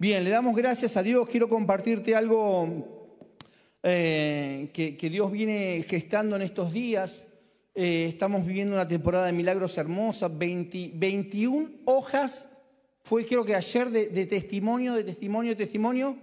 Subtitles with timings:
[0.00, 1.28] Bien, le damos gracias a Dios.
[1.28, 3.12] Quiero compartirte algo
[3.82, 7.34] eh, que, Dios viene gestando en estos días.
[7.74, 12.48] Eh, estamos viviendo una temporada de milagros hermosa, 21 hojas,
[13.02, 16.16] fue creo que ayer de, testimonio, de testimonio, de testimonio.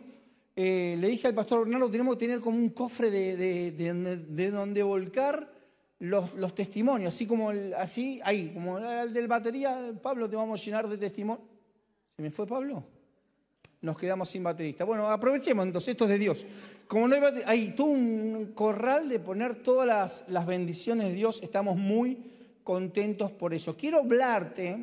[0.55, 5.53] Eh, le dije al pastor Bernardo, tenemos que tener como un cofre de, donde volcar
[5.99, 10.65] los, testimonios, así como el, así, ahí, como el del batería, Pablo, te vamos a
[10.65, 11.45] llenar de testimonio.
[12.15, 12.96] ¿Se me fue Pablo?
[13.81, 14.83] Nos quedamos sin baterista.
[14.83, 16.45] Bueno, aprovechemos entonces, esto es de Dios.
[16.87, 21.77] Como no hay, hay todo un corral de poner todas las, bendiciones de Dios, estamos
[21.77, 22.17] muy
[22.63, 23.77] contentos por eso.
[23.77, 24.77] Quiero hablarte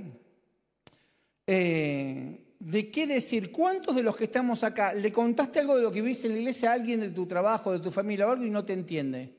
[1.46, 3.50] eh, de qué decir.
[3.50, 6.38] ¿Cuántos de los que estamos acá le contaste algo de lo que viste en la
[6.38, 9.34] iglesia a alguien de tu trabajo, de tu familia o algo y no te entiende?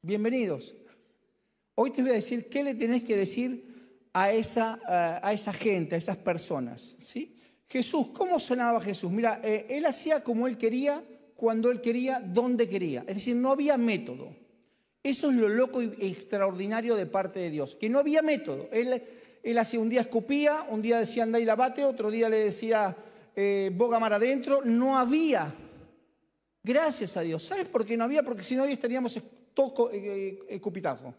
[0.00, 0.74] Bienvenidos.
[1.74, 3.68] Hoy te voy a decir qué le tenés que decir
[4.12, 4.80] a esa,
[5.22, 6.96] a esa gente, a esas personas.
[6.98, 7.37] ¿sí?
[7.68, 9.10] Jesús, ¿cómo sonaba Jesús?
[9.10, 11.02] Mira, eh, él hacía como él quería,
[11.36, 13.04] cuando él quería, donde quería.
[13.06, 14.34] Es decir, no había método.
[15.02, 18.68] Eso es lo loco y extraordinario de parte de Dios, que no había método.
[18.72, 19.02] Él,
[19.42, 22.96] él hacía un día escupía, un día decía anda y lavate, otro día le decía
[23.36, 24.62] eh, boga mar adentro.
[24.64, 25.54] No había.
[26.62, 27.44] Gracias a Dios.
[27.44, 28.22] ¿Sabes por qué no había?
[28.22, 29.20] Porque si no hoy estaríamos
[29.54, 31.14] todos eh, escupitajo.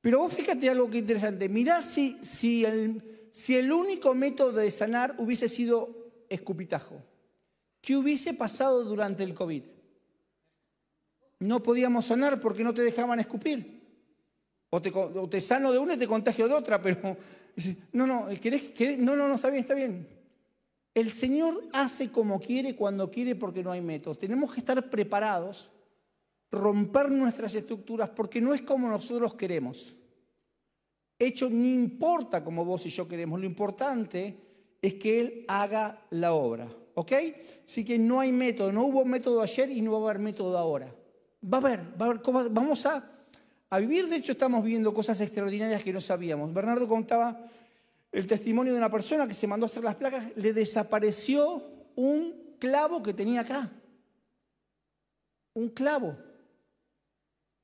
[0.00, 1.48] Pero vos fíjate algo que interesante.
[1.48, 7.02] Mirá si, si el si el único método de sanar hubiese sido escupitajo,
[7.80, 9.62] ¿qué hubiese pasado durante el COVID?
[11.40, 13.80] No podíamos sanar porque no te dejaban escupir.
[14.70, 14.80] O
[15.28, 17.16] te, sano de una y te contagio de otra, pero
[17.92, 20.06] no, no, ¿querés, no, no, no, está bien, está bien.
[20.94, 24.14] El Señor hace como quiere, cuando quiere, porque no hay método.
[24.14, 25.70] Tenemos que estar preparados,
[26.50, 29.94] romper nuestras estructuras, porque no es como nosotros queremos
[31.26, 34.34] hecho ni importa como vos y yo queremos, lo importante
[34.80, 36.66] es que Él haga la obra.
[36.94, 37.12] ¿Ok?
[37.64, 40.58] Así que no hay método, no hubo método ayer y no va a haber método
[40.58, 40.92] ahora.
[41.42, 43.02] Va a haber, va a haber vamos a,
[43.70, 46.52] a vivir, de hecho estamos viviendo cosas extraordinarias que no sabíamos.
[46.52, 47.46] Bernardo contaba
[48.12, 51.62] el testimonio de una persona que se mandó a hacer las placas, le desapareció
[51.94, 53.70] un clavo que tenía acá.
[55.54, 56.16] Un clavo.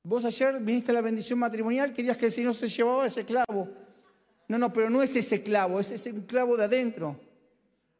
[0.07, 3.67] Vos ayer viniste a la bendición matrimonial, querías que el Señor se llevaba ese clavo.
[4.47, 7.19] No, no, pero no es ese clavo, es ese clavo de adentro.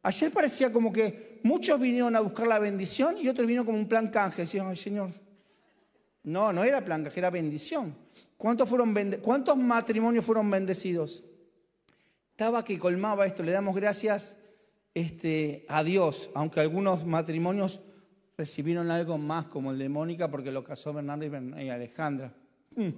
[0.00, 3.86] Ayer parecía como que muchos vinieron a buscar la bendición y otros vinieron como un
[3.86, 4.40] plan canje.
[4.40, 5.10] Decían, ay Señor.
[6.22, 7.94] No, no era plan canje, era bendición.
[8.38, 11.24] ¿Cuántos, fueron ¿Cuántos matrimonios fueron bendecidos?
[12.30, 13.42] Estaba que colmaba esto.
[13.42, 14.38] Le damos gracias
[14.94, 17.80] este, a Dios, aunque algunos matrimonios
[18.38, 21.26] recibieron algo más como el de Mónica porque lo casó Bernardo
[21.60, 22.32] y, Alejandra.
[22.76, 22.88] Mm.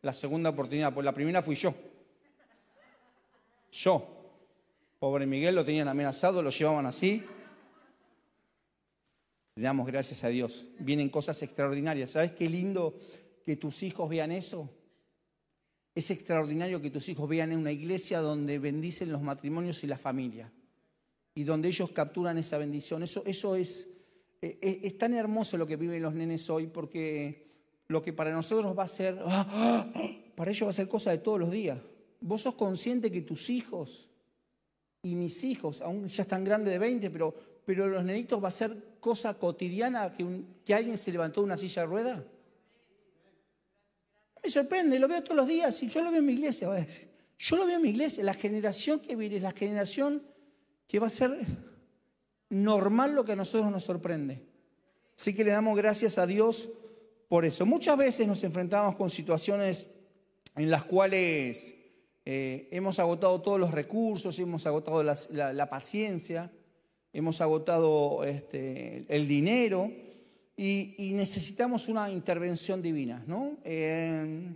[0.00, 1.74] La segunda oportunidad, pues la primera fui yo.
[3.70, 4.16] Yo.
[4.98, 7.22] Pobre Miguel lo tenían amenazado, lo llevaban así.
[9.54, 10.66] Le damos gracias a Dios.
[10.78, 12.12] Vienen cosas extraordinarias.
[12.12, 12.98] ¿Sabes qué lindo
[13.44, 14.70] que tus hijos vean eso?
[15.94, 19.98] Es extraordinario que tus hijos vean en una iglesia donde bendicen los matrimonios y la
[19.98, 20.50] familia.
[21.34, 23.02] Y donde ellos capturan esa bendición.
[23.02, 23.89] Eso, eso es
[24.40, 27.50] es tan hermoso lo que viven los nenes hoy porque
[27.90, 29.18] lo que para nosotros va a ser,
[30.34, 31.78] para ellos va a ser cosa de todos los días.
[32.20, 34.08] Vos sos consciente que tus hijos
[35.02, 37.34] y mis hijos, aún ya están grandes de 20, pero,
[37.64, 41.82] pero los nenitos va a ser cosa cotidiana que, alguien se levantó de una silla
[41.82, 42.24] de rueda.
[44.42, 46.68] Me sorprende, lo veo todos los días y yo lo veo en mi iglesia.
[47.42, 50.22] Yo lo veo en mi iglesia, la generación que viene la generación
[50.86, 51.30] que va a ser
[52.50, 54.42] normal lo que a nosotros nos sorprende.
[55.16, 56.68] Así que le damos gracias a Dios
[57.28, 57.64] por eso.
[57.64, 59.96] Muchas veces nos enfrentamos con situaciones
[60.56, 61.74] en las cuales
[62.24, 66.50] eh, hemos agotado todos los recursos, hemos agotado la, paciencia,
[67.12, 69.90] hemos agotado este, el dinero
[70.56, 73.22] y, necesitamos una intervención divina.
[73.26, 73.58] ¿no?
[73.64, 74.54] Eh,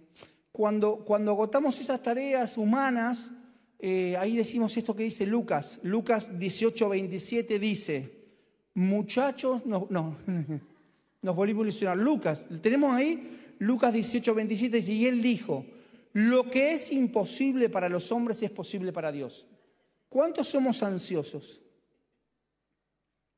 [0.51, 3.31] cuando, cuando agotamos esas tareas humanas,
[3.79, 5.81] eh, ahí decimos esto que dice Lucas.
[5.83, 8.11] Lucas 18, 27 dice,
[8.75, 10.17] muchachos, no, no,
[11.23, 11.99] nos volvimos a ilusionar.
[11.99, 15.65] Lucas, tenemos ahí Lucas 18, 27, y él dijo,
[16.13, 19.49] lo que es imposible para los hombres es posible para Dios.
[20.09, 21.61] ¿Cuántos somos ansiosos?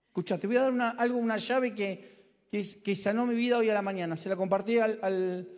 [0.08, 2.16] Escucha, te voy a dar algo, una llave que,
[2.50, 4.16] que, sanó mi vida hoy a la mañana.
[4.16, 5.48] Se la compartí al,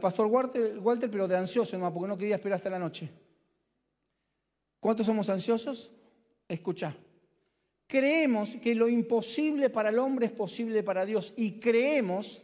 [0.00, 3.08] pastor Walter, Walter, pero de ansioso, nomás, porque no quería esperar hasta la noche.
[4.80, 5.92] ¿Cuántos somos ansiosos?
[6.48, 6.96] Escucha.
[7.86, 12.42] Creemos que lo imposible para el hombre es posible para Dios y creemos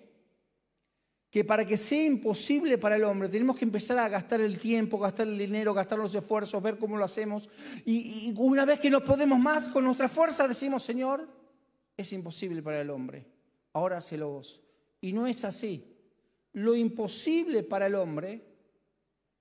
[1.30, 4.98] que para que sea imposible para el hombre, tenemos que empezar a gastar el tiempo,
[4.98, 7.48] gastar el dinero, gastar los esfuerzos, ver cómo lo hacemos.
[7.84, 11.28] Y, una vez que no podemos más con nuestra fuerza, decimos, Señor,
[11.96, 13.26] es imposible para el hombre.
[13.72, 14.62] Ahora hacelo vos.
[15.00, 15.84] Y no es así.
[16.54, 18.42] Lo imposible para el hombre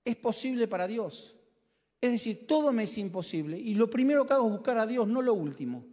[0.03, 1.39] es posible para Dios.
[2.05, 3.57] Es decir, todo me es imposible.
[3.57, 5.85] Y lo primero que hago es buscar a Dios, no lo último.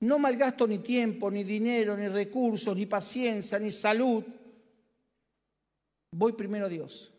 [0.00, 4.24] No malgasto ni tiempo, ni dinero, ni recursos, ni paciencia, ni salud
[6.10, 7.12] voy primero a Dios.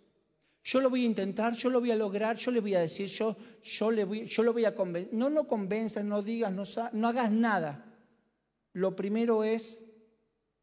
[0.64, 3.08] Yo lo voy a intentar, yo lo voy a lograr, yo le voy a decir,
[3.08, 5.14] yo, yo, le voy, yo lo voy a convencer.
[5.14, 6.52] No, no convenzas, no digas,
[6.94, 7.86] no, hagas nada.
[8.74, 9.82] Lo primero es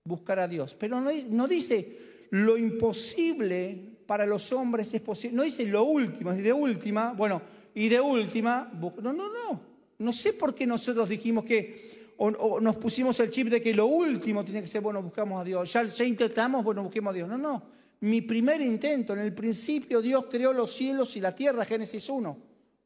[0.05, 0.75] buscar a Dios.
[0.79, 5.37] Pero no, dice lo imposible para los hombres es posible.
[5.37, 7.41] No dice lo último, y de última, bueno,
[7.76, 9.61] y de última, no, no, no.
[9.99, 13.87] No sé por qué nosotros dijimos que, o, nos pusimos el chip de que lo
[13.87, 15.73] último tiene que ser, bueno, buscamos a Dios.
[15.73, 17.28] Ya, intentamos, bueno, busquemos a Dios.
[17.28, 19.12] No, no mi primer intento.
[19.12, 22.37] En el principio Dios creó los cielos y la tierra, Génesis 1.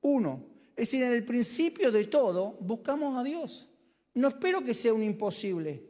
[0.02, 0.46] 1.
[0.76, 3.68] Es decir, en el principio de todo buscamos a Dios.
[4.14, 5.88] No espero que sea un imposible.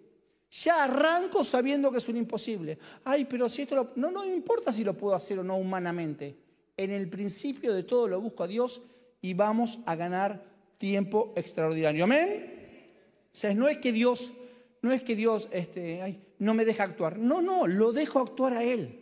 [0.51, 2.79] Ya arranco sabiendo que es un imposible.
[3.05, 3.93] Ay, pero si esto lo...
[3.97, 6.50] No, no importa si lo puedo hacer o no humanamente.
[6.81, 8.81] En el principio de todo lo busco a Dios
[9.21, 10.43] y vamos a ganar
[10.79, 12.05] tiempo extraordinario.
[12.05, 12.89] Amén.
[13.27, 14.33] O sea, no es que Dios,
[14.81, 17.19] no es que Dios este, no me deja actuar.
[17.19, 18.99] No, no, lo dejo actuar a Él.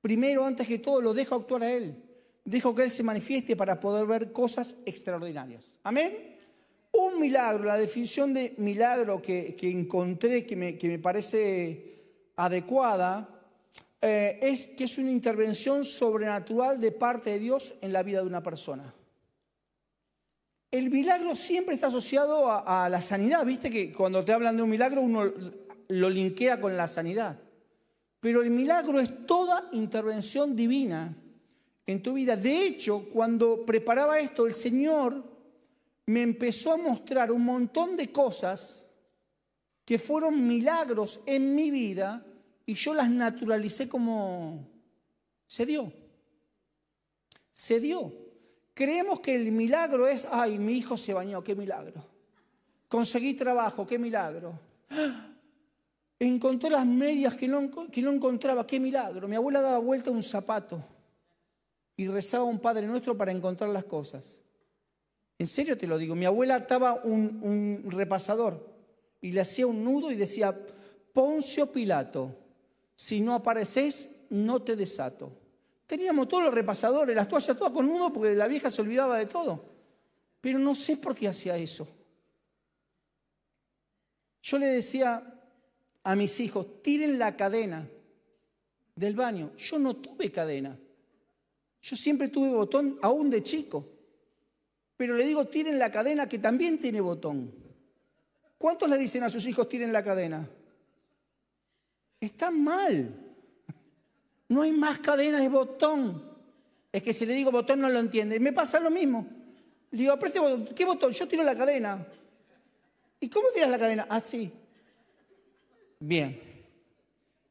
[0.00, 1.96] Primero, antes que todo, lo dejo actuar a Él.
[2.44, 5.80] Dejo que Él se manifieste para poder ver cosas extraordinarias.
[5.82, 6.36] Amén.
[6.92, 12.04] Un milagro, la definición de milagro que, encontré, que me, que me, parece
[12.36, 13.37] adecuada,
[14.00, 18.26] eh, es que es una intervención sobrenatural de parte de Dios en la vida de
[18.26, 18.94] una persona.
[20.70, 23.44] El milagro siempre está asociado a, a la sanidad.
[23.44, 25.32] Viste que cuando te hablan de un milagro uno
[25.88, 27.38] lo linkea con la sanidad.
[28.20, 31.16] Pero el milagro es toda intervención divina
[31.86, 32.36] en tu vida.
[32.36, 35.24] De hecho, cuando preparaba esto, el Señor
[36.06, 38.86] me empezó a mostrar un montón de cosas
[39.84, 42.24] que fueron milagros en mi vida
[42.68, 44.68] y yo las naturalicé como
[45.46, 45.90] se dio.
[47.50, 48.12] Se dio.
[48.74, 52.04] Creemos que el milagro es, ay, mi hijo se bañó, qué milagro.
[52.86, 54.52] Conseguí trabajo, qué milagro.
[56.18, 58.66] Encontré las medias que no, que no encontraba.
[58.66, 59.28] ¡Qué milagro!
[59.28, 60.84] Mi abuela daba vuelta un zapato
[61.96, 64.42] y rezaba un Padre Nuestro para encontrar las cosas.
[65.38, 66.14] En serio te lo digo.
[66.14, 67.40] Mi abuela ataba un,
[67.82, 68.62] un repasador
[69.22, 70.54] y le hacía un nudo y decía,
[71.14, 72.47] Poncio Pilato,
[72.98, 75.30] si no apareces, no te desato.
[75.86, 79.26] Teníamos todos los repasadores, las toallas todas con nudo porque la vieja se olvidaba de
[79.26, 79.64] todo.
[80.40, 81.86] Pero no sé por qué hacía eso.
[84.42, 85.22] Yo le decía,
[86.02, 87.88] a mis hijos, tiren la cadena
[88.96, 89.52] del baño.
[89.56, 90.76] Yo no tuve cadena.
[91.80, 93.86] Yo siempre tuve botón, aún de chico.
[94.96, 97.54] Pero le digo, tiren la cadena que también tiene botón.
[98.58, 100.50] ¿Cuántos le dicen a sus hijos, tiren la cadena?
[102.20, 103.14] Está mal.
[104.48, 106.22] No hay más cadena, es botón.
[106.90, 108.40] Es que si le digo botón no lo entiende.
[108.40, 109.26] Me pasa lo mismo.
[109.90, 110.68] Le digo, apriete botón.
[110.74, 111.12] ¿Qué botón?
[111.12, 112.06] Yo tiro la cadena.
[113.20, 114.06] ¿Y cómo tiras la cadena?
[114.08, 114.50] Así.
[116.00, 116.40] Bien.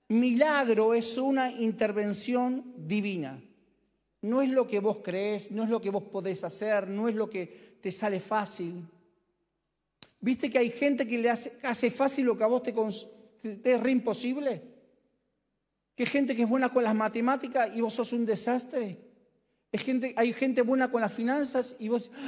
[0.10, 3.42] Milagro es una intervención divina.
[4.22, 7.16] No es lo que vos crees, no es lo que vos podés hacer, no es
[7.16, 8.84] lo que te sale fácil.
[10.20, 12.74] ¿Viste que hay gente que le hace, fácil lo que a vos te,
[13.44, 14.62] es re imposible?
[15.96, 19.00] Que gente que es buena con las matemáticas y vos sos un desastre.
[19.72, 22.12] Hay gente, hay gente buena con las finanzas y vos...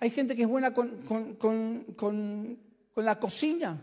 [0.00, 2.58] Hay gente que es buena con, con
[2.96, 3.80] la cocina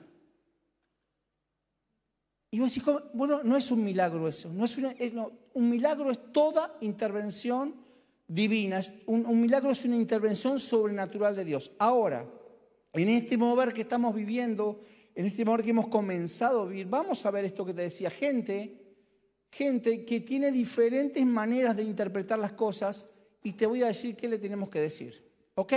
[2.53, 4.77] y vos decís, bueno, no es un milagro eso, no es,
[5.53, 7.73] un milagro es toda intervención
[8.27, 11.71] divina, un, milagro es una intervención sobrenatural de Dios.
[11.79, 12.29] Ahora,
[12.91, 14.81] en este mover que estamos viviendo,
[15.15, 18.09] en este mover que hemos comenzado a vivir, vamos a ver esto que te decía,
[18.09, 18.77] gente,
[19.51, 23.09] gente que tiene diferentes maneras de interpretar las cosas
[23.43, 25.23] y te voy a decir qué le tenemos que decir,
[25.55, 25.73] ¿ok?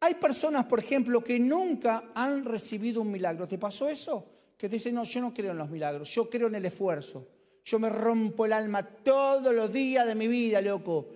[0.00, 3.48] Hay personas, por ejemplo, que nunca han recibido un milagro.
[3.48, 4.36] ¿Te pasó eso?
[4.56, 7.28] que te dicen, no, yo no creo en los milagros, yo creo en el esfuerzo.
[7.64, 11.08] Yo me rompo el alma todos los días de mi vida, loco.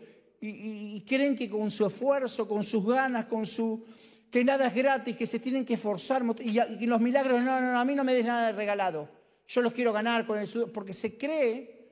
[0.42, 3.84] Y, creen que con su esfuerzo, con sus ganas, con su...
[4.30, 6.22] que nada es gratis, que se tienen que esforzar.
[6.40, 9.08] Y, los milagros, no, no, no, a mí no me des nada de regalado.
[9.46, 11.88] Yo los quiero ganar con el porque se cree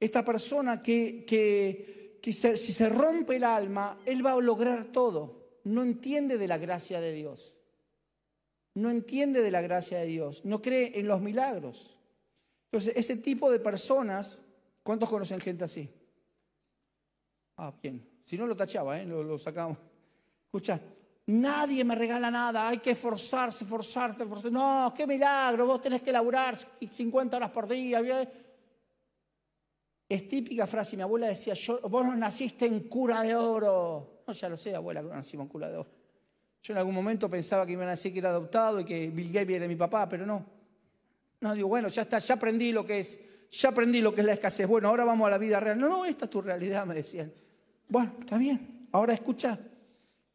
[0.00, 5.60] esta persona que, que, que si se rompe el alma, él va a lograr todo.
[5.64, 7.62] No entiende de la gracia de Dios
[8.74, 11.98] no entiende de la gracia de Dios, no cree en los milagros.
[12.66, 14.42] Entonces, este tipo de personas,
[14.82, 15.90] ¿cuántos conocen gente así?
[17.56, 18.08] Ah, bien.
[18.20, 19.04] Si no lo tachaba, ¿eh?
[19.04, 19.76] lo, lo sacamos.
[20.46, 20.80] Escucha,
[21.26, 24.50] nadie me regala nada, hay que esforzarse, esforzarse, esforzarse.
[24.50, 28.00] No, qué milagro, vos tenés que laburar 50 horas por día.
[30.08, 31.54] Es típica frase, mi abuela decía,
[31.88, 34.24] vos no naciste en cura de oro.
[34.26, 35.90] No, ya lo sé, abuela, que no nacimos en cura de oro.
[36.62, 39.32] Yo en algún momento pensaba que iba a decir que era adoptado y que Bill
[39.32, 40.44] Gates era mi papá, pero no.
[41.40, 43.18] No, digo, bueno, ya está, ya aprendí lo que es,
[43.50, 44.68] ya aprendí lo que es la escasez.
[44.68, 45.78] Bueno, ahora vamos a la vida real.
[45.78, 47.32] No, no, esta es tu realidad, me decían.
[47.88, 48.88] Bueno, está bien.
[48.92, 49.58] Ahora escucha,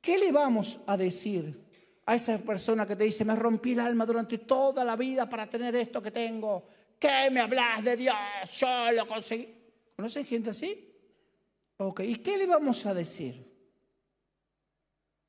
[0.01, 1.65] ¿qué le vamos a decir
[2.05, 5.49] a esa persona que te dice, me rompí el alma durante toda la vida para
[5.49, 6.67] tener esto que tengo?
[6.99, 8.15] ¿Qué me hablas de Dios?
[8.53, 9.47] Yo lo conseguí.
[9.95, 10.93] ¿Conocen gente así?
[11.77, 13.45] Ok, ¿y qué le vamos a decir?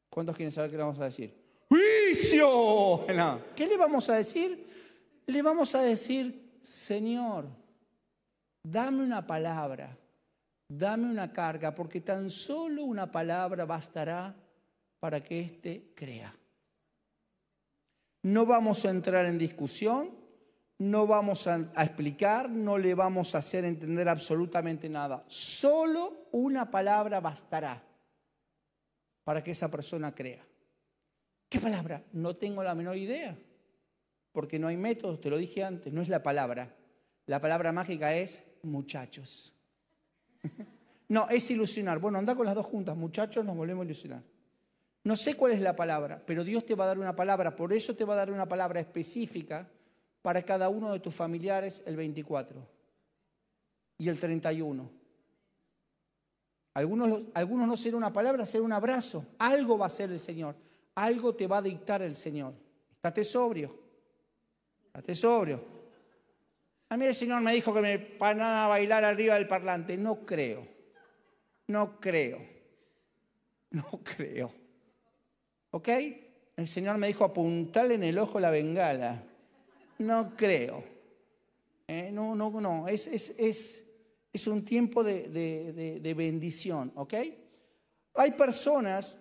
[0.08, 1.34] ¿Cuántos quieren saber qué le vamos a decir?
[1.68, 3.04] ¡Juicio!
[3.54, 4.66] ¿Qué le vamos a decir?
[5.26, 7.46] Le vamos a decir, Señor,
[8.62, 9.96] dame una palabra,
[10.66, 14.34] dame una carga, porque tan solo una palabra bastará
[15.00, 16.34] para que éste crea.
[18.22, 20.10] No vamos a entrar en discusión,
[20.78, 25.24] no vamos a, explicar, no le vamos a hacer entender absolutamente nada.
[25.26, 27.82] Solo una palabra bastará
[29.24, 30.44] para que esa persona crea.
[31.48, 32.04] ¿Qué palabra?
[32.12, 33.36] No tengo la menor idea,
[34.32, 36.74] porque no hay métodos, te lo dije antes, no es la palabra.
[37.26, 39.54] La palabra mágica es muchachos.
[41.10, 42.00] No, es ilusionar.
[42.00, 44.22] Bueno, anda con las dos juntas, muchachos, nos volvemos a ilusionar.
[45.08, 47.72] No sé cuál es la palabra, pero Dios te va a dar una palabra, por
[47.72, 49.66] eso te va a dar una palabra específica
[50.20, 52.62] para cada uno de tus familiares el 24
[53.96, 54.90] y el 31.
[56.74, 59.24] Algunos, algunos no será una palabra, será un abrazo.
[59.38, 60.54] Algo va a ser el Señor.
[60.96, 62.52] Algo te va a dictar el Señor.
[62.92, 63.74] Estate sobrio.
[64.88, 65.64] Estate sobrio.
[66.90, 69.96] A mí el Señor me dijo que me van a bailar arriba del parlante.
[69.96, 70.68] No creo.
[71.66, 72.46] No creo.
[73.70, 74.67] No creo.
[75.70, 75.88] ¿Ok?
[76.56, 79.22] El Señor me dijo apuntarle en el ojo la bengala.
[79.98, 80.82] No creo.
[81.86, 82.88] Eh, no, no, no.
[82.88, 83.86] Es, es, es,
[84.32, 86.92] es un tiempo de, de, de, bendición.
[86.96, 87.14] ¿Ok?
[88.14, 89.20] Hay personas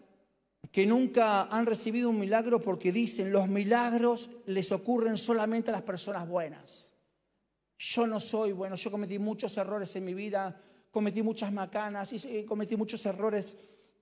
[0.71, 5.83] que nunca han recibido un milagro porque dicen los milagros les ocurren solamente a las
[5.83, 6.91] personas buenas.
[7.77, 10.59] Yo no soy bueno, yo cometí muchos errores en mi vida,
[10.91, 12.13] cometí muchas macanas,
[12.47, 13.55] cometí muchos errores,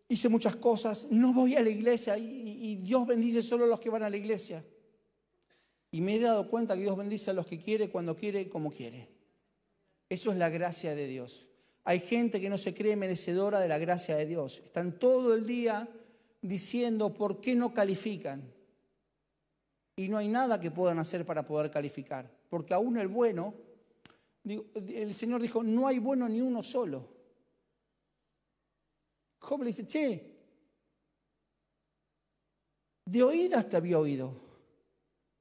[0.07, 3.89] hice muchas cosas, no voy a la iglesia y, Dios bendice solo a los que
[3.89, 4.63] van a la iglesia.
[5.91, 8.71] Y me he dado cuenta que Dios bendice a los que quiere, cuando quiere como
[8.71, 9.07] quiere.
[10.09, 11.49] Eso es la gracia de Dios.
[11.83, 14.61] Hay gente que no se cree merecedora de la gracia de Dios.
[14.63, 15.87] Están todo el día
[16.41, 18.43] diciendo por qué no califican.
[19.95, 22.29] Y no hay nada que puedan hacer para poder calificar.
[22.49, 23.53] Porque aún el bueno,
[24.43, 27.14] el Señor dijo, no hay bueno ni uno solo.
[29.39, 30.35] Job le dice, che,
[33.05, 34.45] de oídas te había oído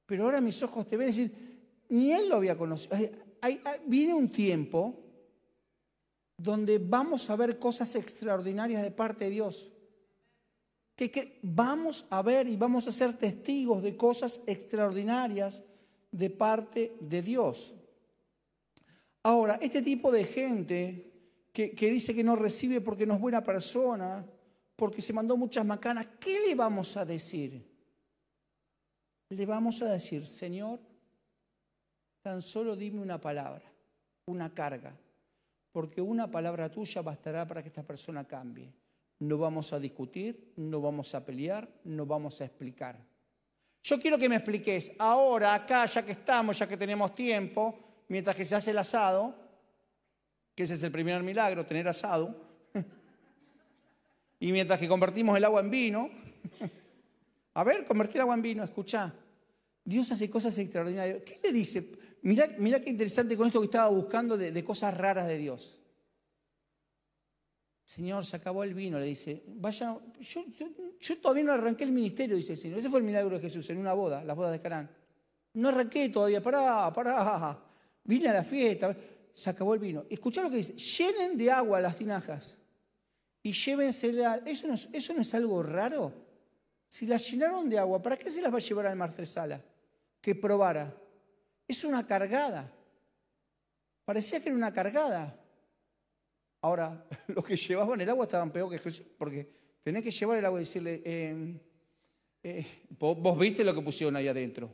[0.05, 1.09] pero ahora mis ojos te ven.
[1.09, 1.31] Es decir,
[1.89, 2.97] ni él lo había conocido.
[3.85, 5.01] viene un tiempo
[6.37, 9.71] donde vamos a ver cosas extraordinarias de parte de Dios.
[10.95, 15.63] Que, que, vamos a ver y vamos a ser testigos de cosas extraordinarias
[16.11, 17.73] de parte de Dios.
[19.23, 21.14] Ahora, este tipo de gente
[21.55, 24.25] que, dice que no recibe porque no es buena persona,
[24.75, 27.73] porque se mandó muchas macanas, ¿qué le vamos a decir?
[29.29, 30.79] le vamos a decir, Señor,
[32.21, 33.63] tan solo dime una palabra,
[34.25, 34.95] una carga,
[35.71, 38.71] porque una palabra tuya bastará para que esta persona cambie.
[39.19, 42.97] No vamos a discutir, no vamos a pelear, no vamos a explicar.
[43.81, 48.35] Yo quiero que me expliques ahora, acá, ya que estamos, ya que tenemos tiempo, mientras
[48.35, 49.44] que se hace el asado,
[50.55, 52.35] que ese es el primer milagro, tener asado,
[54.39, 56.09] y mientras que convertimos el agua en vino,
[57.53, 59.13] a ver, convertir agua en vino, escucha.
[59.83, 61.21] Dios hace cosas extraordinarias.
[61.23, 61.91] ¿Qué le dice?
[62.23, 65.79] Mira, mira qué interesante con esto que estaba buscando de, cosas raras de Dios.
[67.83, 69.43] Señor, se acabó el vino, le dice.
[69.45, 72.79] Vaya, yo, todavía no arranqué el ministerio, dice el Señor.
[72.79, 74.89] Ese fue el milagro de Jesús en una boda, la boda de Carán.
[75.53, 77.59] No arranqué todavía, pará, pará.
[78.05, 78.97] Vine a la fiesta,
[79.35, 80.05] se acabó el vino.
[80.09, 82.57] Escuchá lo que dice, llenen de agua las tinajas
[83.43, 84.07] y llévense
[84.45, 86.13] ¿Eso no, ¿Eso no es algo raro?
[86.87, 89.13] Si las llenaron de agua, ¿para qué se las va a llevar al mar
[90.21, 90.95] que probara.
[91.67, 92.73] Es una cargada.
[94.05, 95.37] Parecía que era una cargada.
[96.61, 99.49] Ahora, los que llevaban el agua estaban peor que Jesús, porque
[99.83, 101.59] tenés que llevar el agua y decirle, em,
[102.41, 102.65] eh,
[102.97, 104.73] vos, viste lo que pusieron ahí adentro.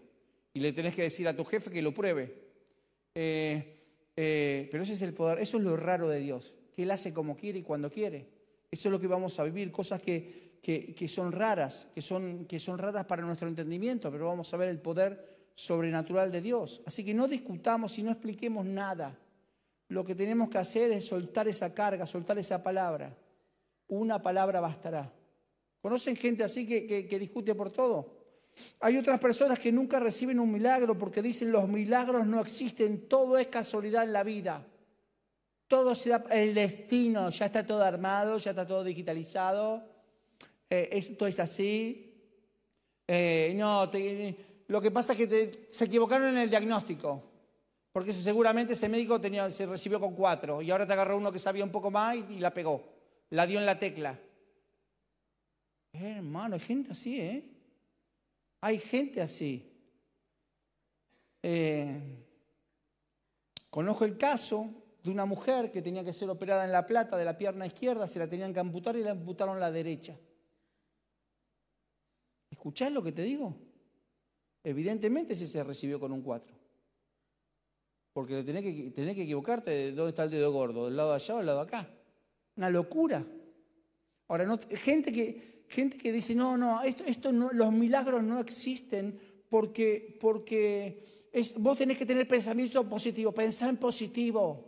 [0.53, 2.51] Y le tenés que decir a tu jefe que lo pruebe.
[3.15, 3.80] Eh,
[4.23, 7.11] eh, pero ese es el poder, eso es lo raro de Dios, que Él hace
[7.11, 8.27] como quiere y cuando quiere.
[8.69, 12.59] Eso es lo que vamos a vivir, cosas que, que, son raras, que son, que
[12.59, 16.83] son raras para nuestro entendimiento, pero vamos a ver el poder sobrenatural de Dios.
[16.85, 19.17] Así que no discutamos y no expliquemos nada.
[19.87, 23.17] Lo que tenemos que hacer es soltar esa carga, soltar esa palabra.
[23.87, 25.11] Una palabra bastará.
[25.81, 28.20] ¿Conocen gente así que, que discute por todo?
[28.81, 33.37] Hay otras personas que nunca reciben un milagro porque dicen los milagros no existen, todo
[33.37, 34.65] es casualidad en la vida.
[35.67, 39.83] Todo será el destino, ya está todo armado, ya está todo digitalizado,
[40.69, 42.07] eh, esto es así.
[43.07, 43.89] Eh, no,
[44.67, 47.23] lo que pasa es que se equivocaron en el diagnóstico,
[47.91, 51.39] porque seguramente ese médico tenía, se recibió con cuatro y ahora te agarró uno que
[51.39, 52.83] sabía un poco más y, la pegó,
[53.29, 54.19] la dio en la tecla.
[55.93, 57.43] hermano, hay gente así, ¿eh?
[58.61, 59.67] Hay gente así.
[61.43, 61.99] Eh,
[63.69, 64.69] conozco el caso
[65.03, 68.07] de una mujer que tenía que ser operada en la plata de la pierna izquierda,
[68.07, 70.15] se la tenían que amputar y la amputaron la derecha.
[72.51, 73.55] ¿Escuchás lo que te digo?
[74.63, 76.53] Evidentemente ese se recibió con un 4.
[78.13, 81.15] Porque tenés que, tenés que equivocarte de dónde está el dedo gordo, del lado de
[81.15, 81.89] allá o del lado acá.
[82.57, 83.25] Una locura.
[84.27, 89.17] Ahora, no, gente que, Gente que dice, no, no, esto, esto los milagros no existen
[89.47, 91.01] porque, porque
[91.59, 94.65] vos tenés que tener pensamiento positivo, pensar en positivo.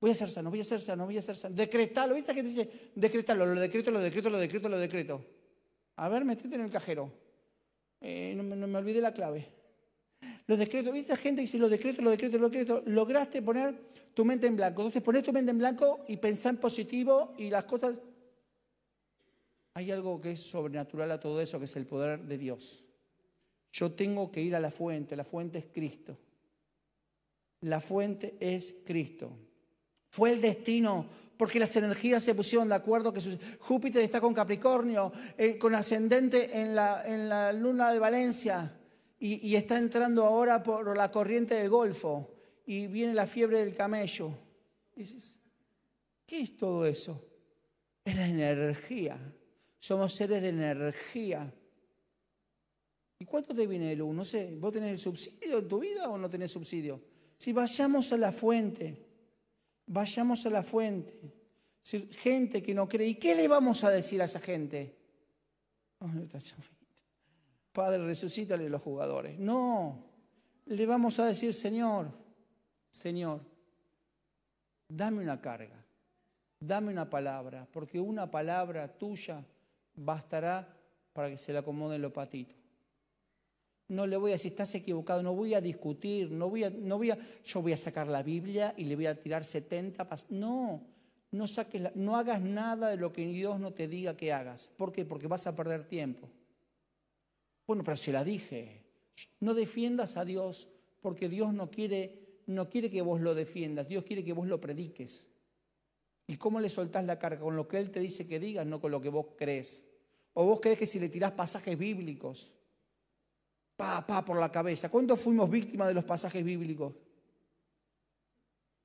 [0.00, 1.56] Voy a ser sano, voy a ser sano, voy a ser sano.
[1.56, 2.70] Decretalo, ¿viste que dice?
[2.94, 5.24] Decretalo, lo decreto, lo decreto, lo decreto, lo decreto.
[5.96, 7.10] A ver, metete en el cajero.
[8.00, 9.44] Eh, no, me olvidé la clave.
[10.46, 11.16] Lo decreto, ¿viste?
[11.16, 12.80] gente que dice, lo decreto, lo decreto, lo decreto.
[12.86, 13.74] Lograste poner
[14.14, 14.82] tu mente en blanco.
[14.82, 17.96] Entonces, poner tu mente en blanco y pensar en positivo y las cosas
[19.76, 22.82] hay algo que es sobrenatural a todo eso, que es el poder de Dios.
[23.70, 26.16] Yo tengo que ir a la fuente, la fuente es Cristo.
[27.60, 29.36] La fuente es Cristo.
[30.08, 31.04] Fue el destino,
[31.36, 33.20] porque las energías se pusieron de acuerdo que
[33.58, 38.80] Júpiter está con Capricornio, eh, con ascendente en la, luna de Valencia,
[39.18, 42.34] y, y está entrando ahora por la corriente del Golfo,
[42.64, 44.38] y viene la fiebre del camello.
[44.94, 45.38] dices,
[46.24, 47.22] ¿qué es todo eso?
[48.06, 49.35] Es la energía
[49.86, 51.48] somos seres de energía.
[53.20, 54.12] ¿Y cuánto te viene de luz?
[54.12, 57.00] No sé, ¿vos tenés el subsidio en tu vida o no tenés subsidio?
[57.36, 59.06] Si vayamos a la fuente,
[59.86, 61.14] vayamos a la fuente.
[62.10, 64.96] Gente que no cree, ¿y qué le vamos a decir a esa gente?
[67.72, 69.38] Padre, resucítale los jugadores.
[69.38, 70.04] No,
[70.64, 72.10] le vamos a decir, Señor,
[72.90, 73.40] Señor,
[74.88, 75.80] dame una carga,
[76.58, 79.44] dame una palabra, porque una palabra tuya
[79.96, 80.68] bastará
[81.12, 82.56] para que se le acomoden los patitos.
[83.88, 86.98] No le voy a decir, estás equivocado, no voy a discutir, no voy a, no
[86.98, 87.12] voy
[87.44, 90.82] yo voy a sacar la Biblia y le voy a tirar 70 pas No,
[91.30, 94.70] no, saques no hagas nada de lo que Dios no te diga que hagas.
[94.76, 95.04] ¿Por qué?
[95.04, 96.28] Porque vas a perder tiempo.
[97.66, 98.84] Bueno, pero se la dije.
[99.40, 100.68] No defiendas a Dios
[101.00, 104.60] porque Dios no quiere, no quiere que vos lo defiendas, Dios quiere que vos lo
[104.60, 105.30] prediques.
[106.26, 107.40] ¿Y cómo le soltás la carga?
[107.40, 109.86] Con lo que Él te dice que digas, no con lo que vos crees.
[110.34, 112.52] O vos crees que si le tirás pasajes bíblicos,
[113.76, 114.88] pa, pa, por la cabeza.
[114.88, 116.92] ¿Cuántos fuimos víctimas de los pasajes bíblicos?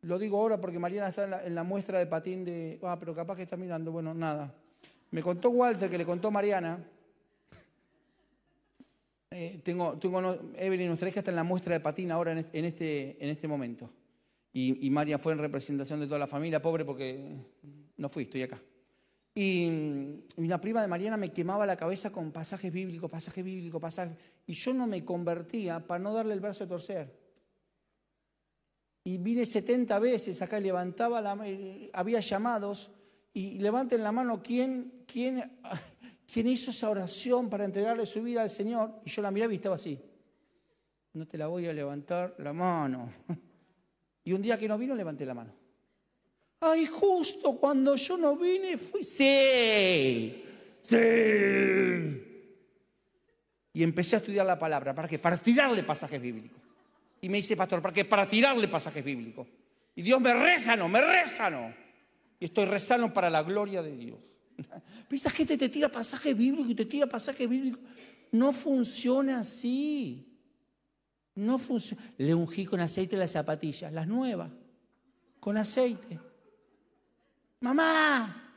[0.02, 2.80] Lo digo ahora porque Mariana está en la, muestra de patín de...
[2.84, 3.92] Ah, pero capaz que está mirando.
[3.92, 4.54] Bueno, nada.
[5.12, 6.80] Me contó Walter que le contó Mariana.
[9.32, 10.20] Eh, tengo, tengo,
[10.56, 13.90] Evelyn, nuestra hija está en la muestra de patín ahora en este, en este momento.
[14.54, 17.38] Y, María fue en representación de toda la familia, pobre porque
[17.98, 18.62] no fui, estoy acá.
[19.34, 19.70] Y,
[20.36, 24.18] una prima de Mariana me quemaba la cabeza con pasajes bíblicos, pasajes bíblicos, pasajes.
[24.46, 27.22] Y yo no me convertía para no darle el brazo a torcer.
[29.04, 31.32] Y vine 70 veces acá, levantaba la
[31.94, 32.92] había llamados
[33.34, 35.60] y levanten la mano quién, quién,
[36.32, 39.02] quién hizo esa oración para entregarle su vida al Señor.
[39.06, 39.98] Y yo la miraba y estaba así.
[41.14, 43.12] No te la voy a levantar la mano.
[44.24, 45.54] Y un día que no vino, levanté la mano.
[46.60, 49.04] Ay, justo cuando yo no vine, fui.
[49.04, 50.44] Sí,
[50.82, 50.98] sí.
[53.74, 54.94] Y empecé a estudiar la palabra.
[54.94, 55.18] ¿Para qué?
[55.18, 56.60] Para tirarle pasajes bíblicos.
[57.22, 58.06] Y me dice, pastor, ¿para qué?
[58.06, 59.48] Para tirarle pasajes bíblicos.
[59.96, 61.74] Y Dios me rezano, me rezano.
[62.40, 64.20] Y estoy rezando para la gloria de Dios.
[64.58, 67.82] Pero esta gente te tira pasajes bíblicos y te tira pasajes bíblicos.
[68.32, 70.31] No funciona así.
[71.42, 72.04] No funciona.
[72.18, 74.50] Le ungí con aceite las zapatillas, las nuevas,
[75.40, 76.20] con aceite.
[77.62, 78.54] Mamá,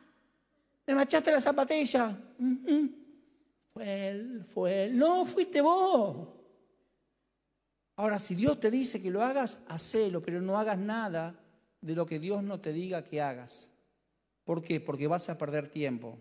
[0.87, 2.15] me machaste la zapatilla.
[3.73, 4.99] Fue él, fue él.
[4.99, 6.29] No, fuiste vos.
[7.97, 11.35] Ahora, si Dios te dice que lo hagas, hacelo, pero no hagas nada
[11.81, 13.71] de lo que Dios no te diga que hagas.
[14.45, 14.79] ¿Por qué?
[14.81, 16.19] Porque vas a perder tiempo.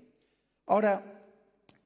[0.66, 1.04] Ahora,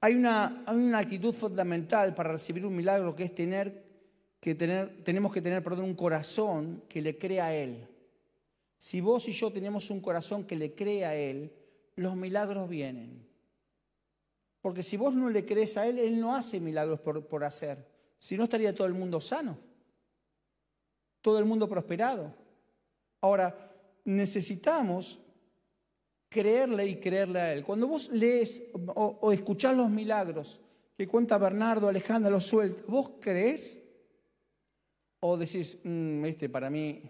[0.02, 3.87] hay una actitud fundamental para recibir un milagro que es tener
[4.40, 7.88] que tener, tenemos que tener, perdón, un corazón que le crea a Él.
[8.78, 11.52] Si vos y yo tenemos un corazón que le cree a Él,
[11.96, 13.26] los milagros vienen.
[14.62, 17.88] Porque si vos no le crees a Él, Él no hace milagros por, por hacer.
[18.20, 19.58] Si no, estaría todo el mundo sano,
[21.22, 22.34] todo el mundo prosperado.
[23.22, 23.72] Ahora,
[24.06, 25.20] necesitamos
[26.30, 27.64] creerle y creerle a Él.
[27.64, 30.62] Cuando vos lees o, o escuchás los milagros
[30.96, 33.87] que cuenta Bernardo, Alejandra, los sueltos, ¿vos crees?
[35.20, 37.02] O decís, este para mí...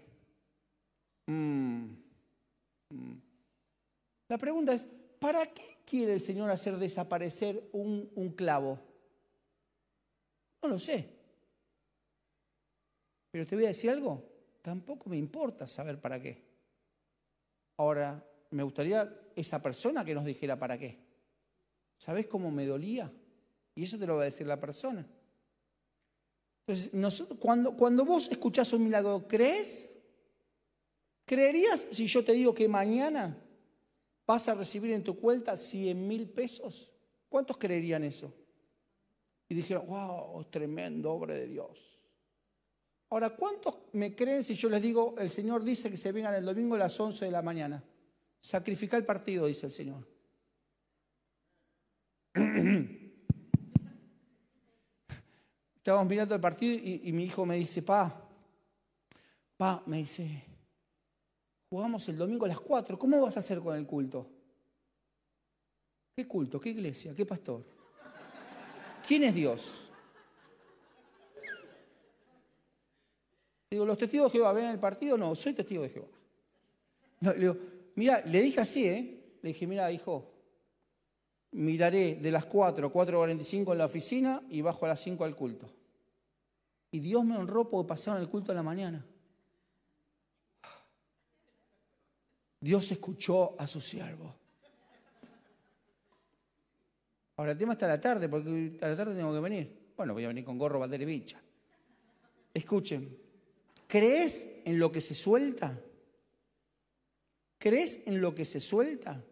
[1.26, 1.84] Mm,
[2.90, 3.20] mm".
[4.28, 4.86] La pregunta es,
[5.18, 8.78] ¿para qué quiere el Señor hacer desaparecer un, un clavo?
[10.62, 11.08] No lo sé.
[13.30, 14.24] Pero te voy a decir algo,
[14.62, 16.42] tampoco me importa saber para qué.
[17.76, 20.98] Ahora, me gustaría esa persona que nos dijera para qué.
[21.98, 23.12] ¿Sabes cómo me dolía?
[23.74, 25.06] Y eso te lo va a decir la persona.
[26.68, 29.90] Entonces, cuando, vos escuchás un milagro, ¿crees?
[31.24, 33.42] ¿Creerías si yo te digo que mañana
[34.26, 36.92] vas a recibir en tu cuenta 100 mil pesos?
[37.30, 38.34] ¿Cuántos creerían eso?
[39.48, 41.98] Y dijeron, wow, tremendo obra de Dios.
[43.08, 46.44] Ahora, ¿cuántos me creen si yo les digo, el Señor dice que se vengan el
[46.44, 47.82] domingo a las 11 de la mañana?
[48.40, 50.06] Sacrifica el partido, dice el Señor.
[55.88, 58.14] Estábamos mirando el partido y, mi hijo me dice, pa,
[59.56, 60.44] pa, me dice,
[61.70, 64.26] jugamos el domingo a las 4, ¿cómo vas a hacer con el culto?
[66.14, 66.60] ¿Qué culto?
[66.60, 67.14] ¿Qué iglesia?
[67.14, 67.64] ¿Qué pastor?
[69.06, 69.80] ¿Quién es Dios?
[73.70, 75.16] Digo, ¿los testigos de Jehová ven el partido?
[75.16, 76.08] No, soy testigo de Jehová.
[77.20, 77.56] le digo,
[77.94, 79.38] mira, le dije así, ¿eh?
[79.40, 80.34] Le dije, mira, hijo,
[81.52, 85.34] miraré de las 4 a 4.45 en la oficina y bajo a las 5 al
[85.34, 85.77] culto.
[86.90, 89.04] Y Dios me honró porque pasaron el culto a la mañana.
[92.60, 94.34] Dios escuchó a su siervo.
[97.36, 99.92] Ahora el tema está a la tarde, porque a la tarde tengo que venir.
[99.96, 101.40] Bueno, voy a venir con gorro, bandera y bicha.
[102.52, 103.16] Escuchen,
[103.86, 105.80] ¿crees en lo que se suelta?
[107.58, 109.22] ¿Crees en lo que se suelta?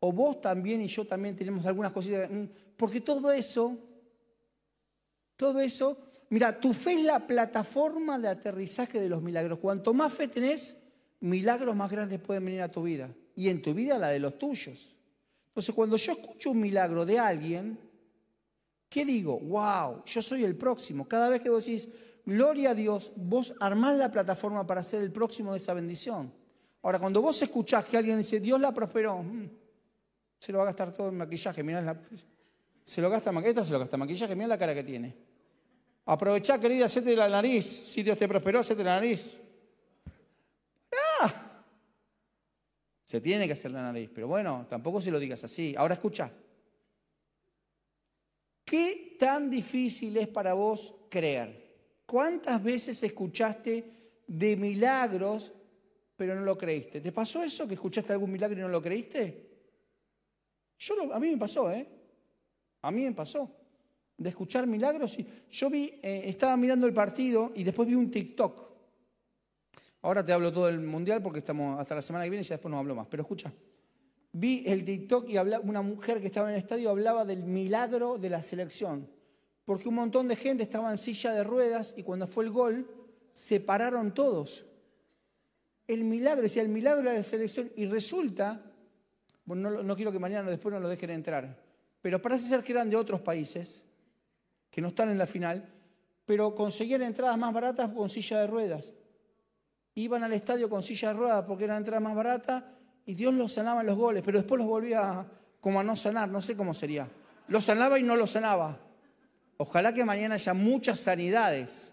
[0.00, 2.30] O vos también y yo también tenemos algunas cositas.
[2.30, 2.44] Mm,
[2.76, 3.78] porque todo eso,
[5.36, 9.58] todo eso Mira, tu fe es la plataforma de aterrizaje de los milagros.
[9.58, 10.76] Cuanto más fe tenés,
[11.20, 13.10] milagros más grandes pueden venir a tu vida.
[13.34, 14.96] Y en tu vida la de los tuyos.
[15.48, 17.78] Entonces, cuando yo escucho un milagro de alguien,
[18.88, 19.38] ¿qué digo?
[19.38, 20.04] ¡Wow!
[20.04, 21.08] Yo soy el próximo.
[21.08, 21.88] Cada vez que vos decís,
[22.26, 26.32] gloria a Dios, vos armás la plataforma para ser el próximo de esa bendición.
[26.82, 29.48] Ahora, cuando vos escuchás que alguien dice, Dios la prosperó, mm,
[30.38, 31.62] se lo va a gastar todo en maquillaje.
[31.62, 32.00] Mirá la,
[32.84, 33.32] se lo gasta
[33.64, 35.27] se lo gasta maquillaje, mirá la cara que tiene.
[36.08, 37.66] Aprovechá, querida, hacete la nariz.
[37.66, 39.38] Si Dios te prosperó, hacete la nariz.
[41.20, 41.64] Ah.
[43.04, 45.74] Se tiene que hacer la nariz, pero bueno, tampoco se lo digas así.
[45.76, 46.30] Ahora escucha.
[48.64, 52.00] ¿Qué tan difícil es para vos creer?
[52.06, 55.52] ¿Cuántas veces escuchaste de milagros,
[56.16, 57.02] pero no lo creíste?
[57.02, 59.46] ¿Te pasó eso que escuchaste algún milagro y no lo creíste?
[60.78, 61.86] Yo a mí me pasó, ¿eh?
[62.80, 63.57] A mí me pasó
[64.18, 65.16] de escuchar milagros.
[65.50, 68.68] Yo vi, eh, estaba mirando el partido y después vi un TikTok.
[70.02, 72.56] Ahora te hablo todo del mundial porque estamos hasta la semana que viene y ya
[72.56, 73.06] después no hablo más.
[73.08, 73.52] Pero escucha,
[74.32, 78.30] vi el TikTok y una mujer que estaba en el estadio hablaba del milagro de
[78.30, 79.08] la selección.
[79.64, 82.90] Porque un montón de gente estaba en silla de ruedas y cuando fue el gol
[83.32, 84.64] se pararon todos.
[85.86, 88.62] El milagro, decía el milagro de la selección y resulta,
[89.44, 91.62] bueno, no, no quiero que mañana después no lo dejen entrar,
[92.02, 93.84] pero parece ser que eran de otros países
[94.70, 95.68] que no están en la final,
[96.26, 98.94] pero conseguían entradas más baratas con silla de ruedas.
[99.94, 102.62] Iban al estadio con silla de ruedas porque eran entradas más baratas
[103.06, 105.26] y Dios los sanaba en los goles, pero después los volvía
[105.60, 107.08] como a no sanar, no sé cómo sería.
[107.48, 108.78] Los sanaba y no los sanaba.
[109.56, 111.92] Ojalá que mañana haya muchas sanidades.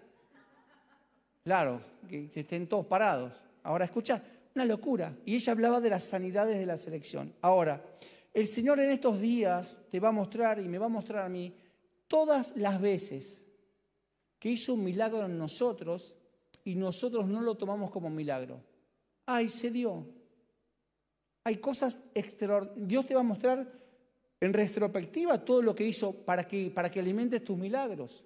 [1.44, 3.46] Claro, que, estén todos parados.
[3.64, 4.22] Ahora escucha,
[4.54, 5.14] una locura.
[5.26, 7.34] Y ella hablaba de las sanidades de la selección.
[7.42, 7.82] Ahora,
[8.34, 11.30] el Señor en estos días te va a mostrar y me va a mostrar a
[11.30, 11.56] mí
[12.16, 13.46] todas las veces
[14.40, 16.16] que hizo un milagro en nosotros
[16.64, 18.64] y nosotros no lo tomamos como milagro.
[19.26, 20.08] Ay, se dio.
[21.44, 22.88] Hay cosas extraordinarias.
[22.88, 23.70] Dios te va a mostrar
[24.40, 28.26] en retrospectiva todo lo que hizo para que, para que alimentes tus milagros.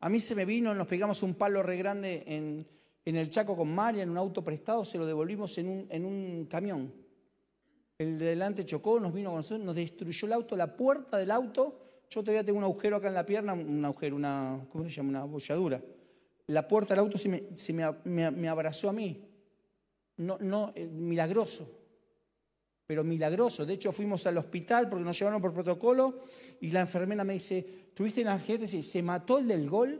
[0.00, 2.66] A mí se me vino, nos pegamos un palo re grande en,
[3.06, 6.44] el Chaco con María, en un auto prestado, se lo devolvimos en un, en un
[6.50, 6.92] camión.
[7.96, 11.30] El de delante chocó, nos vino con nosotros, nos destruyó el auto, la puerta del
[11.30, 11.78] auto.
[12.12, 15.08] Yo todavía tengo un agujero acá en la pierna, un agujero, una, ¿cómo se llama?
[15.08, 15.82] Una bolladura.
[16.48, 19.18] La puerta del auto se me, se me, abrazó a mí.
[20.18, 21.78] No, no, eh, milagroso
[22.84, 23.64] pero milagroso.
[23.64, 26.20] De hecho, fuimos al hospital porque nos llevaron por protocolo
[26.60, 29.98] y la enfermera me dice, ¿tuviste en la ¿Se mató el del gol?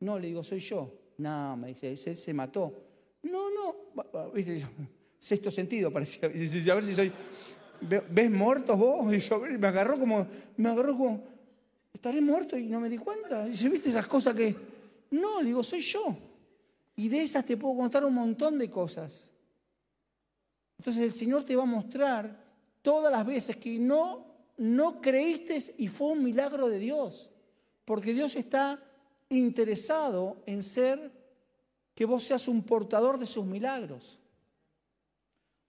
[0.00, 0.92] No, le digo, soy yo.
[1.18, 2.74] No, me dice, se mató.
[3.22, 4.60] No, no, ¿viste?
[5.18, 6.28] Sexto sentido parecía.
[6.72, 7.12] A ver si soy.
[7.88, 9.12] ¿Ves muertos vos?
[9.14, 10.26] Y me agarró como.
[10.56, 11.24] Me agarró como.
[11.92, 13.44] Estaré muerto y no me di cuenta.
[13.44, 14.56] Dice, ¿viste esas cosas que.?
[15.10, 16.16] No, le digo, soy yo.
[16.96, 19.30] Y de esas te puedo contar un montón de cosas.
[20.78, 22.36] Entonces el Señor te va a mostrar
[22.82, 27.30] todas las veces que no, no creíste y fue un milagro de Dios.
[27.84, 28.82] Porque Dios está
[29.28, 31.12] interesado en ser
[31.94, 34.21] que vos seas un portador de sus milagros.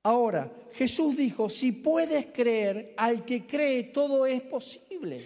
[0.03, 5.25] Ahora, Jesús dijo, si puedes creer, al que cree todo es posible.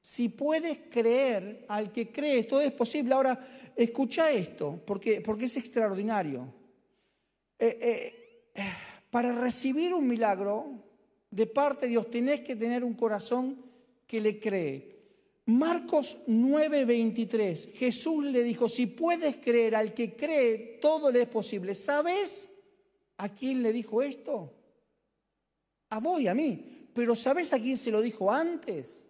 [0.00, 3.12] Si puedes creer, al que cree todo es posible.
[3.14, 3.38] Ahora,
[3.74, 6.46] escucha esto, porque, porque es extraordinario.
[7.58, 7.78] Eh,
[8.54, 8.62] eh,
[9.10, 10.84] para recibir un milagro
[11.30, 13.64] de parte de Dios tenés que tener un corazón
[14.06, 14.92] que le cree.
[15.46, 21.74] Marcos 9:23, Jesús le dijo, si puedes creer al que cree, todo le es posible.
[21.74, 22.48] ¿Sabes
[23.22, 24.52] a quién le dijo esto?
[25.90, 26.88] A vos y a mí.
[26.92, 29.06] Pero ¿sabes a quién se lo dijo antes?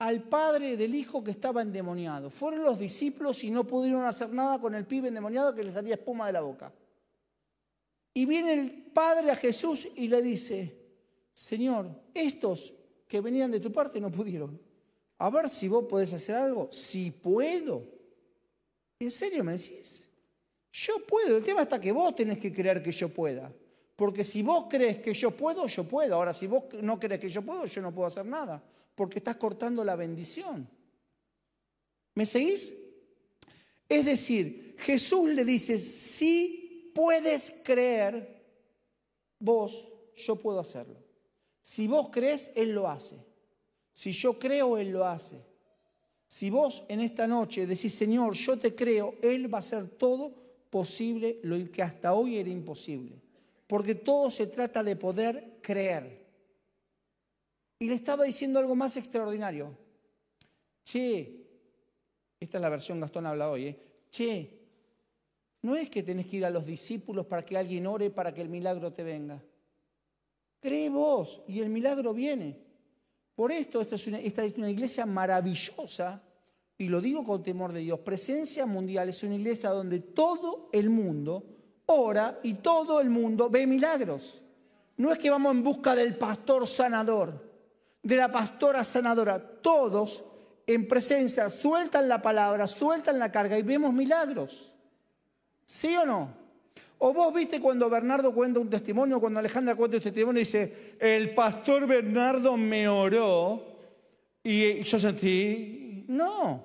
[0.00, 2.28] Al padre del hijo que estaba endemoniado.
[2.28, 5.94] Fueron los discípulos y no pudieron hacer nada con el pibe endemoniado que le salía
[5.94, 6.72] espuma de la boca.
[8.14, 10.76] Y viene el padre a Jesús y le dice,
[11.32, 12.72] Señor, estos
[13.06, 14.60] que venían de tu parte no pudieron.
[15.18, 16.68] A ver si vos podés hacer algo.
[16.72, 17.84] Si puedo.
[18.98, 20.09] ¿En serio me decís?
[20.72, 21.36] Yo puedo.
[21.36, 23.52] El tema está que vos tenés que creer que yo pueda.
[23.96, 26.14] Porque si vos crees que yo puedo, yo puedo.
[26.14, 28.62] Ahora, si vos no crees que yo puedo, yo no puedo hacer nada.
[28.94, 30.68] Porque estás cortando la bendición.
[32.14, 32.76] ¿Me seguís?
[33.88, 38.42] Es decir, Jesús le dice, sí puedes creer,
[39.38, 40.96] vos, yo puedo hacerlo.
[41.60, 43.16] Si vos crees, Él lo hace.
[43.92, 45.40] Si yo creo, Él lo hace.
[46.26, 50.32] Si vos en esta noche decís, Señor, yo te creo, Él va a hacer todo
[50.70, 53.20] posible lo que hasta hoy era imposible.
[53.66, 56.20] Porque todo se trata de poder creer.
[57.78, 59.76] Y le estaba diciendo algo más extraordinario.
[60.84, 61.46] Che,
[62.38, 63.78] esta es la versión Gastón habla hoy, ¿eh?
[64.10, 64.60] Che,
[65.62, 68.40] no es que tenés que ir a los discípulos para que alguien ore para que
[68.40, 69.42] el milagro te venga.
[70.60, 72.56] Cree vos y el milagro viene.
[73.34, 76.22] Por esto esta es una, esta es una iglesia maravillosa
[76.80, 78.00] y lo digo con temor de Dios.
[78.00, 81.44] Presencia Mundial es una iglesia donde todo el mundo
[81.84, 84.42] ora y todo el mundo ve milagros.
[84.96, 87.52] No es que vamos en busca del pastor sanador,
[88.02, 89.38] de la pastora sanadora.
[89.60, 90.24] Todos
[90.66, 94.72] en presencia sueltan la palabra, sueltan la carga y vemos milagros.
[95.66, 96.32] ¿Sí o no?
[96.96, 100.96] O vos viste cuando Bernardo cuenta un testimonio, cuando Alejandra cuenta un testimonio y dice,
[100.98, 103.66] el pastor Bernardo me oró
[104.42, 105.79] y yo sentí,
[106.10, 106.64] no,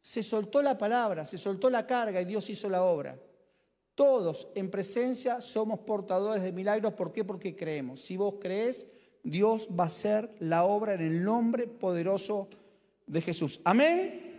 [0.00, 3.18] se soltó la palabra, se soltó la carga y Dios hizo la obra.
[3.94, 6.94] Todos en presencia somos portadores de milagros.
[6.94, 7.24] ¿Por qué?
[7.24, 8.00] Porque creemos.
[8.00, 8.86] Si vos crees,
[9.22, 12.48] Dios va a hacer la obra en el nombre poderoso
[13.06, 13.60] de Jesús.
[13.64, 14.32] Amén.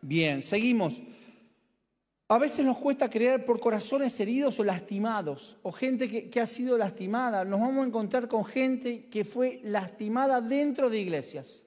[0.00, 1.02] Bien, seguimos.
[2.28, 6.78] A veces nos cuesta creer por corazones heridos o lastimados, o gente que, ha sido
[6.78, 7.44] lastimada.
[7.44, 11.64] Nos vamos a encontrar con gente que fue lastimada dentro de iglesias.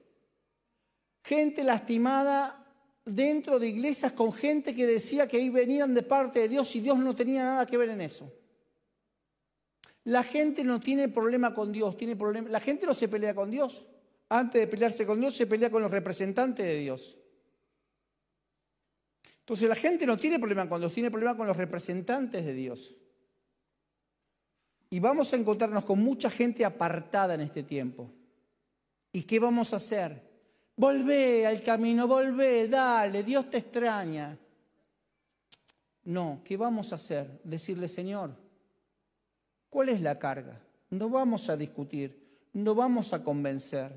[1.22, 2.66] Gente lastimada
[3.04, 6.80] dentro de iglesias con gente que decía que ahí venían de parte de Dios y
[6.80, 8.32] Dios no tenía nada que ver en eso.
[10.04, 12.48] La gente no tiene problema con Dios, tiene problema.
[12.48, 13.86] La gente no se pelea con Dios.
[14.30, 17.18] Antes de pelearse con Dios, se pelea con los representantes de Dios.
[19.40, 22.94] Entonces la gente no tiene problema con Dios, tiene problema con los representantes de Dios.
[24.90, 28.10] Y vamos a encontrarnos con mucha gente apartada en este tiempo.
[29.12, 30.27] ¿Y qué vamos a hacer?
[30.78, 34.38] Volvé al camino, volvé, dale, Dios te extraña.
[36.04, 37.40] No, ¿qué vamos a hacer?
[37.42, 38.30] Decirle, Señor,
[39.68, 40.60] ¿cuál es la carga?
[40.90, 43.90] No vamos a discutir, no vamos a convencer,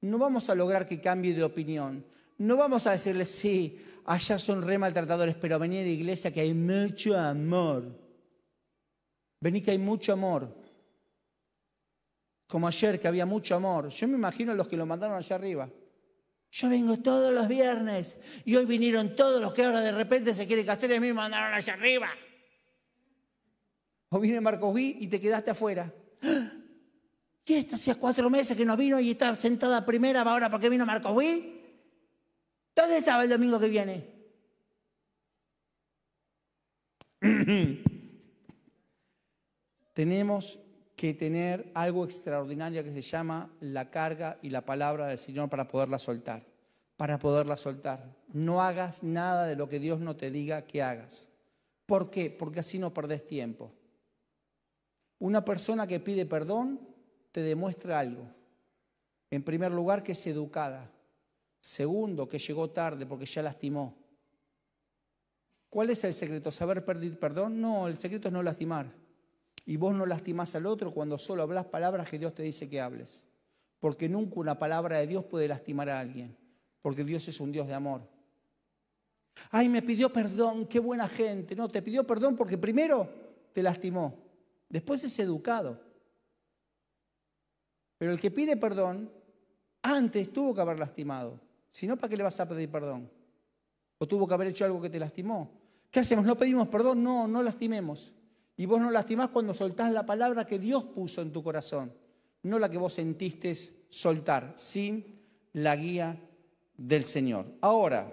[0.00, 2.04] no vamos a lograr que cambie de opinión.
[2.38, 6.40] No vamos a decirle, sí, allá son re maltratadores, pero vení a la iglesia que
[6.40, 7.84] hay mucho amor.
[9.40, 10.52] Vení que hay mucho amor.
[12.48, 13.90] Como ayer que había mucho amor.
[13.90, 15.70] Yo me imagino los que lo mandaron allá arriba.
[16.52, 20.46] Yo vengo todos los viernes y hoy vinieron todos los que ahora de repente se
[20.46, 22.10] quieren casar y a mí me mandaron allá arriba.
[24.08, 25.92] O viene Marcos V y te quedaste afuera.
[27.46, 30.84] ¿Y esta hacía cuatro meses que no vino y está sentada primera ahora porque vino
[30.84, 31.60] Marcos V?
[32.74, 34.20] ¿Dónde estaba el domingo que viene?
[39.92, 40.58] Tenemos
[41.00, 45.66] que tener algo extraordinario que se llama la carga y la palabra del Señor para
[45.66, 46.44] poderla soltar.
[46.98, 48.14] Para poderla soltar.
[48.34, 51.30] No hagas nada de lo que Dios no te diga que hagas.
[51.86, 52.28] ¿Por qué?
[52.28, 53.72] Porque así no perdés tiempo.
[55.20, 56.78] Una persona que pide perdón
[57.32, 58.28] te demuestra algo.
[59.30, 60.90] En primer lugar, que es educada.
[61.62, 63.96] Segundo, que llegó tarde porque ya lastimó.
[65.70, 66.50] ¿Cuál es el secreto?
[66.50, 67.58] ¿Saber pedir perdón?
[67.58, 68.99] No, el secreto es no lastimar.
[69.70, 72.80] Y vos no lastimás al otro cuando solo hablas palabras que Dios te dice que
[72.80, 73.24] hables.
[73.78, 76.36] Porque nunca una palabra de Dios puede lastimar a alguien.
[76.82, 78.02] Porque Dios es un Dios de amor.
[79.52, 81.54] Ay, me pidió perdón, qué buena gente.
[81.54, 83.08] No, te pidió perdón porque primero
[83.52, 84.18] te lastimó.
[84.68, 85.80] Después es educado.
[87.96, 89.08] Pero el que pide perdón,
[89.82, 91.38] antes tuvo que haber lastimado.
[91.70, 93.08] Si no, ¿para qué le vas a pedir perdón?
[93.98, 95.48] ¿O tuvo que haber hecho algo que te lastimó?
[95.92, 96.24] ¿Qué hacemos?
[96.24, 97.04] ¿No pedimos perdón?
[97.04, 98.16] No, no lastimemos.
[98.60, 101.90] Y vos no lastimás cuando soltás la palabra que Dios puso en tu corazón,
[102.42, 103.54] no la que vos sentiste
[103.88, 105.02] soltar, sin
[105.54, 106.14] la guía
[106.76, 107.46] del Señor.
[107.62, 108.12] Ahora,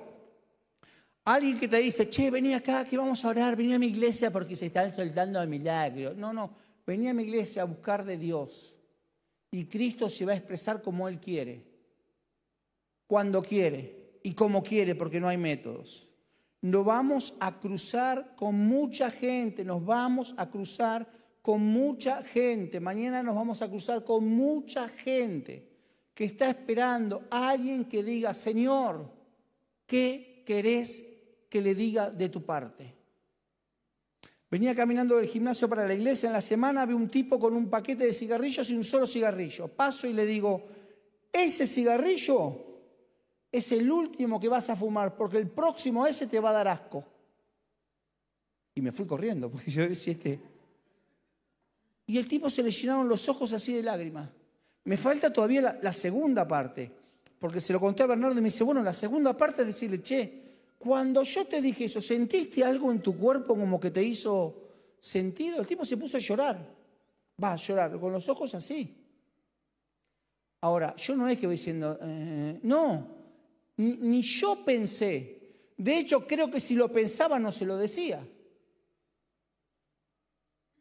[1.26, 4.32] alguien que te dice, che, vení acá, que vamos a orar, vení a mi iglesia
[4.32, 6.14] porque se están soltando el milagro.
[6.14, 6.56] No, no,
[6.86, 8.74] vení a mi iglesia a buscar de Dios
[9.52, 11.62] y Cristo se va a expresar como Él quiere,
[13.06, 16.17] cuando quiere y como quiere, porque no hay métodos.
[16.62, 21.08] Nos vamos a cruzar con mucha gente, nos vamos a cruzar
[21.42, 22.80] con mucha gente.
[22.80, 25.70] Mañana nos vamos a cruzar con mucha gente
[26.14, 29.08] que está esperando a alguien que diga, Señor,
[29.86, 31.04] ¿qué querés
[31.48, 32.96] que le diga de tu parte?
[34.50, 37.70] Venía caminando del gimnasio para la iglesia en la semana, vi un tipo con un
[37.70, 39.68] paquete de cigarrillos y un solo cigarrillo.
[39.68, 40.66] Paso y le digo,
[41.32, 42.67] ese cigarrillo
[43.52, 46.68] es el último que vas a fumar, porque el próximo ese te va a dar
[46.68, 47.04] asco.
[48.76, 50.40] Y me fui corriendo, porque yo decía este...
[52.10, 54.30] Y el tipo se le llenaron los ojos así de lágrimas.
[54.86, 56.90] Me falta todavía la, segunda parte,
[57.38, 60.02] porque se lo conté a Bernardo y me dice, bueno, la segunda parte es decirle,
[60.02, 60.42] che,
[60.80, 64.56] cuando yo te dije eso, ¿sentiste algo en tu cuerpo como que te hizo
[64.98, 65.60] sentido?
[65.60, 66.58] El tipo se puso a llorar.
[67.44, 68.96] Va a llorar, con los ojos así.
[70.62, 73.17] Ahora, yo no es que voy diciendo, eh, no,
[73.78, 75.38] ni, yo pensé.
[75.78, 78.26] De hecho, creo que si lo pensaba no se lo decía.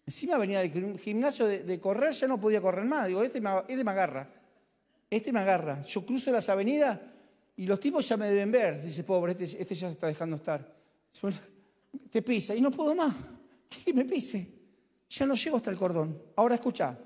[0.06, 3.09] Encima venía del gimnasio de, correr, ya no podía correr más.
[3.09, 4.30] Digo, este me, este me agarra.
[5.11, 5.82] Este me agarra.
[5.82, 6.98] Yo cruzo las avenidas
[7.56, 8.82] y los tipos ya me deben ver.
[8.82, 10.74] Dice, pobre, este, este ya se está dejando estar.
[12.11, 12.54] Te pisa.
[12.54, 13.14] Y no puedo más.
[13.85, 14.46] Que me pise.
[15.11, 16.22] Ya no llego hasta el cordón.
[16.37, 16.98] Ahora escucha.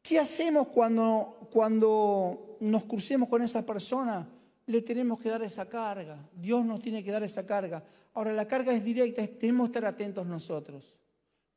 [0.00, 4.26] ¿Qué hacemos cuando, cuando nos crucemos con esa persona?
[4.66, 6.18] Le tenemos que dar esa carga.
[6.34, 7.82] Dios nos tiene que dar esa carga.
[8.14, 9.26] Ahora, la carga es directa.
[9.26, 10.98] Tenemos que estar atentos nosotros.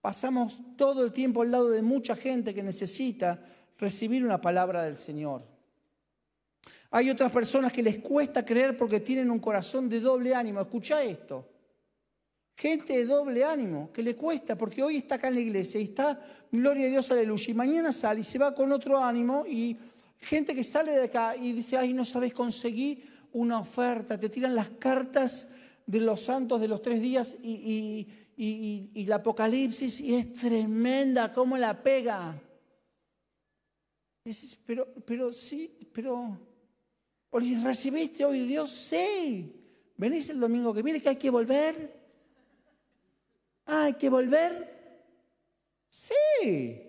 [0.02, 3.41] Pasamos todo el tiempo al lado de mucha gente que necesita
[3.78, 5.43] recibir una palabra del Señor.
[6.91, 10.62] Hay otras personas que les cuesta creer porque tienen un corazón de doble ánimo.
[10.62, 11.48] Escucha esto.
[12.56, 15.86] Gente de doble ánimo, que le cuesta, porque hoy está acá en la iglesia y
[15.86, 16.19] está,
[16.52, 19.78] gloria a Dios, aleluya, y mañana sale y se va con otro ánimo y
[20.19, 24.55] gente que sale de acá y dice, ay, no sabes conseguir una oferta, te tiran
[24.55, 25.49] las cartas
[25.86, 31.58] de los santos de los tres días y, y, la apocalipsis y es tremenda, cómo
[31.58, 32.39] la pega.
[34.23, 36.38] Dices, pero, pero sí, pero
[37.32, 38.71] ¿O recibiste hoy Dios?
[38.71, 39.55] Sí.
[39.97, 41.75] ¿Venís el domingo que viene que hay que volver?
[43.65, 44.51] Ah, ¿Hay que volver?
[45.89, 46.88] Sí.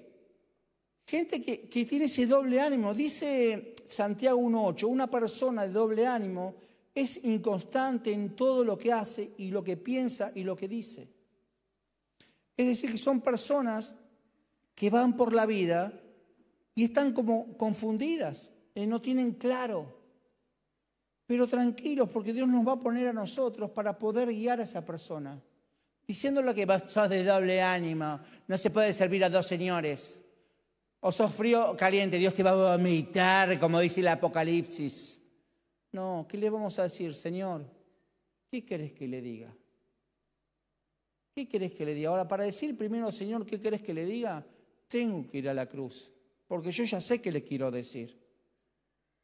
[1.10, 2.94] Gente que, tiene ese doble ánimo.
[2.94, 6.54] Dice Santiago 1.8, una persona de doble ánimo
[6.94, 11.08] es inconstante en todo lo que hace y lo que piensa y lo que dice.
[12.56, 13.96] Es decir, que son personas
[14.76, 15.92] que van por la vida
[16.76, 19.92] y están como confundidas, eh, no tienen claro.
[21.26, 24.86] Pero tranquilos, porque Dios nos va a poner a nosotros para poder guiar a esa
[24.86, 25.42] persona.
[26.06, 30.22] Diciéndole que sos de doble ánimo, no se puede servir a dos señores.
[31.00, 35.20] O sos frío caliente, Dios te va a vomitar, como dice el Apocalipsis.
[35.92, 37.64] No, ¿qué le vamos a decir, Señor?
[38.50, 39.54] ¿Qué querés que le diga?
[41.34, 42.10] ¿Qué querés que le diga?
[42.10, 44.44] Ahora, para decir primero, Señor, ¿qué querés que le diga?
[44.88, 46.12] Tengo que ir a la cruz,
[46.46, 48.18] porque yo ya sé qué le quiero decir.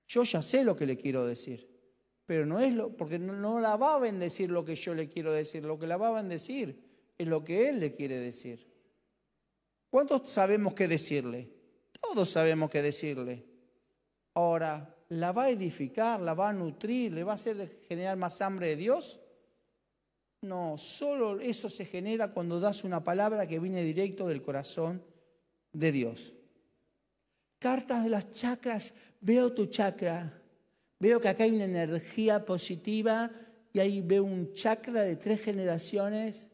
[0.07, 1.69] Yo ya sé lo que le quiero decir.
[2.25, 5.33] pero no es lo, porque no, la va a bendecir lo que yo le quiero
[5.33, 6.81] decir, lo que la va a bendecir
[7.19, 8.67] es lo que Él le quiere decir.
[9.91, 11.56] ¿Cuántos sabemos qué decirle?
[12.01, 13.45] Todos sabemos qué decirle.
[14.35, 18.41] Ahora, ¿la va a edificar, la va a nutrir, le va a hacer generar más
[18.43, 19.21] hambre de Dios?
[20.43, 25.03] No, solo eso se genera cuando das una palabra que viene directo del corazón
[25.73, 26.35] de Dios.
[27.59, 30.43] Cartas de las chakras, veo tu chakra,
[30.99, 33.31] veo que acá hay una energía positiva
[33.73, 36.51] y ahí veo un chakra de tres generaciones.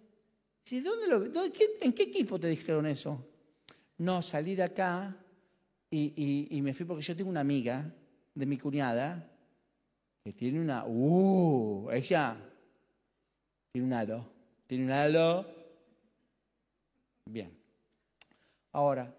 [0.71, 1.45] ¿Dónde lo,
[1.81, 3.27] ¿En qué equipo te dijeron eso?
[3.99, 5.22] No, salí de acá
[5.97, 7.95] y, y me fui porque yo tengo una amiga
[8.35, 9.29] de mi cuñada
[10.25, 10.85] que tiene una...
[10.87, 11.91] ¡Uh!
[11.93, 12.37] Ella
[13.73, 14.27] tiene un halo.
[14.67, 15.47] Tiene un halo.
[17.27, 17.51] Bien.
[18.73, 19.15] Ahora,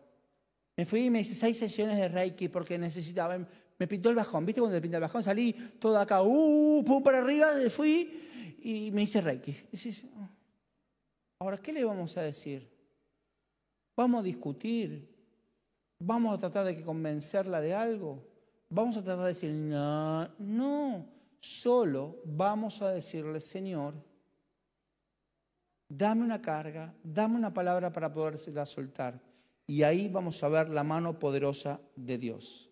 [0.75, 3.37] me fui y me hice seis sesiones de Reiki porque necesitaba.
[3.77, 4.45] Me pintó el bajón.
[4.45, 5.23] ¿Viste cuando te pinta el bajón?
[5.23, 9.55] Salí todo acá, uh, pum, para arriba, fui y me hice Reiki.
[11.39, 12.67] Ahora, ¿qué le vamos a decir?
[13.95, 15.12] ¿Vamos a discutir?
[16.05, 18.27] ¿Vamos a tratar de convencerla de algo?
[18.67, 21.07] ¿Vamos a tratar de decir, no, no,
[21.39, 23.93] solo vamos a decirle, Señor,
[25.87, 29.17] dame una carga, dame una palabra para podérsela soltar.
[29.65, 32.69] Y ahí vamos a ver la mano poderosa de Dios.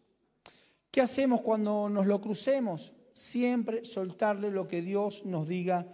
[0.92, 2.92] ¿Qué hacemos cuando nos lo crucemos?
[3.14, 5.88] Siempre soltarle lo que Dios nos diga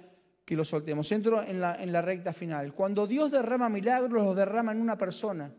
[0.43, 1.11] que lo soltemos.
[1.11, 2.73] Entro en la, en la recta final.
[2.73, 5.53] Cuando Dios derrama milagros, los derrama en una persona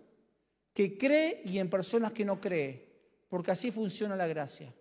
[0.78, 2.86] que cree y en personas que no cree,
[3.28, 4.72] porque así funciona la gracia.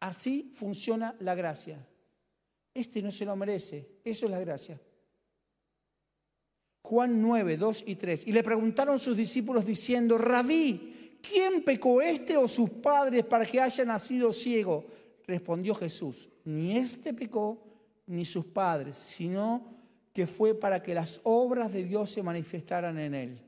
[0.00, 1.78] Así funciona la gracia.
[2.74, 4.00] Este no se lo merece.
[4.02, 4.80] Eso es la gracia.
[6.82, 8.26] Juan 9, 2 y 3.
[8.26, 13.60] Y le preguntaron sus discípulos diciendo, Rabí, ¿quién pecó este o sus padres para que
[13.60, 14.86] haya nacido ciego?
[15.24, 17.62] Respondió Jesús, ni este pecó
[18.06, 19.73] ni sus padres, sino
[20.14, 23.40] que fue para que las obras de Dios se manifestaran en él.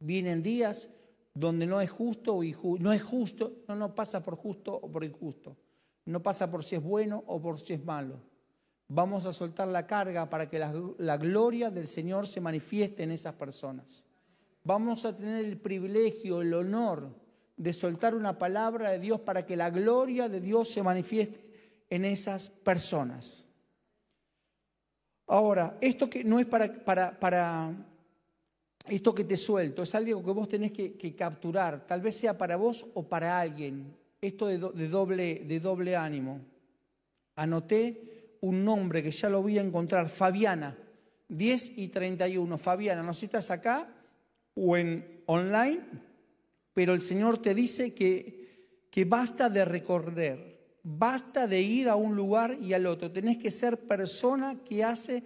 [0.00, 0.90] Vienen días
[1.34, 4.90] donde no es justo o injusto, no es justo, no, no pasa por justo o
[4.90, 5.56] por injusto.
[6.06, 8.20] No pasa por si es bueno o por si es malo.
[8.88, 13.34] Vamos a soltar la carga para que la, gloria del Señor se manifieste en esas
[13.34, 14.06] personas.
[14.62, 17.10] Vamos a tener el privilegio, el honor
[17.56, 21.38] de soltar una palabra de Dios para que la gloria de Dios se manifieste
[21.90, 23.45] en esas personas.
[25.28, 27.74] Ahora, esto que no es para,
[28.88, 32.38] esto que te suelto, es algo que vos tenés que, que capturar, tal vez sea
[32.38, 34.58] para vos o para alguien esto de,
[34.88, 36.40] doble, de doble ánimo.
[37.36, 40.76] Anoté un nombre que ya lo voy a encontrar, Fabiana,
[41.28, 42.58] 10 y 31.
[42.58, 43.88] Fabiana, no sé si estás acá
[44.54, 45.80] o en online,
[46.72, 50.55] pero el Señor te dice que, que basta de recorrer,
[50.88, 53.10] basta de ir a un lugar y al otro.
[53.10, 55.24] Tenés que ser persona que hace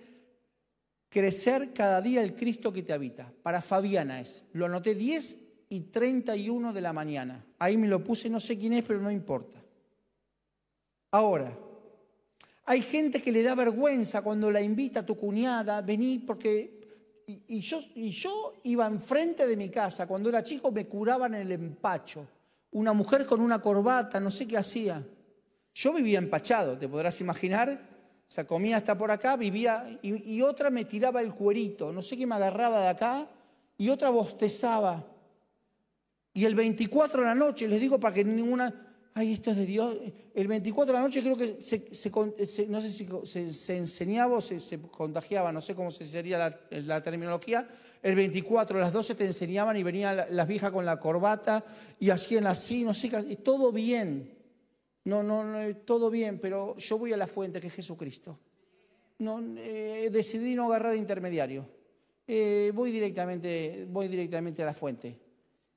[1.10, 3.30] crecer cada día el Cristo que te habita.
[3.42, 4.44] Para Fabiana es.
[4.54, 5.36] Lo anoté 10
[5.68, 7.44] y 31 de la mañana.
[7.58, 9.62] Ahí me lo puse, no sé quién es, pero no importa.
[11.10, 11.54] Ahora,
[12.64, 16.80] hay gente que le da vergüenza cuando la invita a tu cuñada, vení porque...
[17.26, 21.52] Y, yo, y yo iba enfrente de mi casa, cuando era chico me curaban el
[21.52, 22.26] empacho.
[22.72, 25.00] Una mujer con una corbata, no sé qué hacía.
[25.74, 27.90] Yo vivía empachado, te podrás imaginar.
[28.30, 32.16] O sea, comía hasta por acá, vivía, y, otra me tiraba el cuerito, no sé
[32.16, 33.28] qué me agarraba de acá,
[33.76, 35.04] y otra bostezaba.
[36.32, 38.72] Y el 24 de la noche, les digo para que ninguna,
[39.14, 39.96] ay, esto es de Dios.
[40.32, 43.08] El 24 de la noche creo que se, no sé si
[43.52, 47.66] se, enseñaba o se, contagiaba, no sé cómo sería la, terminología.
[48.00, 51.64] El 24 a las 12 te enseñaban y venían las viejas con la corbata
[51.98, 53.10] y hacían así, no sé,
[53.42, 54.39] todo bien.
[55.04, 58.38] No, no, no, todo bien, pero yo voy a la fuente que es Jesucristo.
[59.18, 61.66] No, eh, decidí no agarrar intermediario.
[62.26, 65.18] Eh, voy, directamente, voy directamente a la fuente.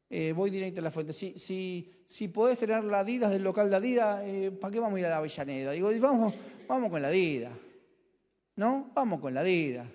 [0.09, 1.11] Eh, voy directo a la fuente.
[1.11, 4.97] Si, si, si podés tener la Adidas del local de Adidas, eh, ¿para qué vamos
[4.97, 5.71] a ir a la Avellaneda?
[5.71, 6.36] Digo, vamos,
[6.67, 7.53] vamos con la Adidas.
[8.55, 8.91] ¿No?
[8.93, 9.88] Vamos con la Adidas.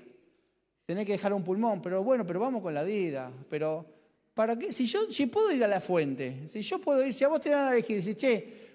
[0.85, 3.31] Tenés que dejar un pulmón, pero bueno, pero vamos con la Adidas.
[3.49, 3.87] Pero,
[4.35, 4.73] ¿para qué?
[4.73, 7.41] Si yo si puedo ir a la fuente, si yo puedo ir, si a vos
[7.41, 8.68] te dan a elegir, si che,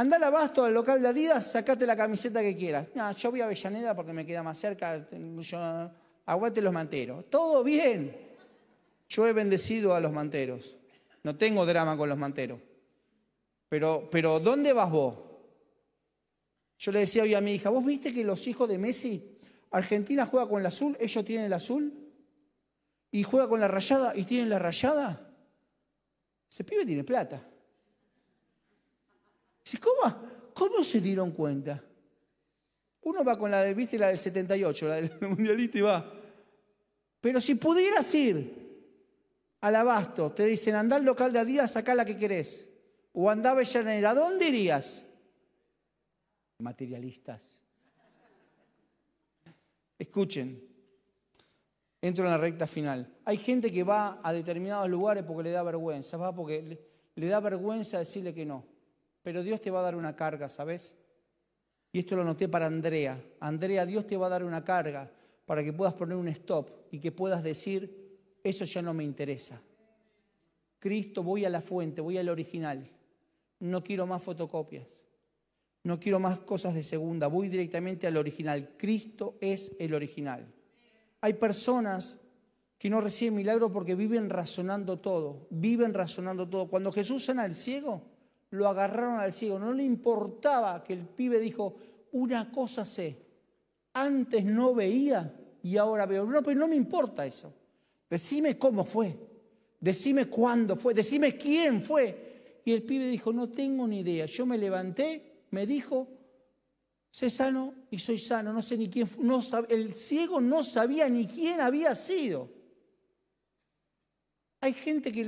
[0.00, 2.88] anda abasto al local de Adidas, sacate la camiseta que quieras.
[2.94, 5.90] No, yo voy a Avellaneda porque me queda más cerca, yo,
[6.24, 7.28] aguante los manteros.
[7.28, 8.16] Todo bien.
[9.08, 10.78] Yo he bendecido a los manteros.
[11.22, 12.60] No tengo drama con los manteros.
[13.68, 15.18] Pero, pero ¿dónde vas vos?
[16.78, 19.38] Yo le decía hoy a mi hija, ¿vos viste que los hijos de Messi,
[19.70, 21.92] Argentina juega con el azul, ellos tienen el azul?
[23.10, 25.30] Y juega con la rayada y tienen la rayada.
[26.50, 27.46] Ese pibe tiene plata.
[29.80, 31.82] ¿Cómo, ¿Cómo se dieron cuenta?
[33.02, 33.98] Uno va con la del, ¿viste?
[33.98, 36.12] La del 78, la del mundialista y va.
[37.20, 38.60] Pero si pudieras ir
[39.60, 42.68] al abasto, te dicen, anda al local de Adidas, saca la que querés.
[43.12, 45.04] O anda a Avellaneda, ¿a dónde irías?
[46.58, 47.62] Materialistas.
[49.98, 50.62] Escuchen,
[52.00, 53.18] entro en la recta final.
[53.24, 56.80] Hay gente que va a determinados lugares porque le da vergüenza, va porque le,
[57.16, 58.64] le da vergüenza decirle que no.
[59.22, 60.96] Pero Dios te va a dar una carga, ¿sabes?
[61.92, 63.22] Y esto lo noté para Andrea.
[63.40, 65.10] Andrea, Dios te va a dar una carga
[65.44, 69.60] para que puedas poner un stop y que puedas decir, eso ya no me interesa.
[70.78, 72.88] Cristo, voy a la fuente, voy al original.
[73.58, 75.02] No quiero más fotocopias.
[75.82, 77.26] No quiero más cosas de segunda.
[77.26, 78.74] Voy directamente al original.
[78.76, 80.46] Cristo es el original.
[81.20, 82.18] Hay personas
[82.78, 85.46] que no reciben milagro porque viven razonando todo.
[85.50, 86.68] Viven razonando todo.
[86.68, 88.02] Cuando Jesús sana al ciego,
[88.50, 89.58] lo agarraron al ciego.
[89.58, 91.74] No le importaba que el pibe dijo,
[92.12, 93.16] una cosa sé,
[93.92, 96.24] antes no veía y ahora veo.
[96.24, 97.52] No, pero no me importa eso.
[98.08, 99.16] Decime cómo fue,
[99.78, 102.60] decime cuándo fue, decime quién fue.
[102.64, 104.26] Y el pibe dijo, no tengo ni idea.
[104.26, 106.08] Yo me levanté, me dijo,
[107.10, 108.52] sé sano y soy sano.
[108.52, 109.24] No sé ni quién fue.
[109.24, 112.48] No, el ciego no sabía ni quién había sido.
[114.62, 115.24] Hay gente que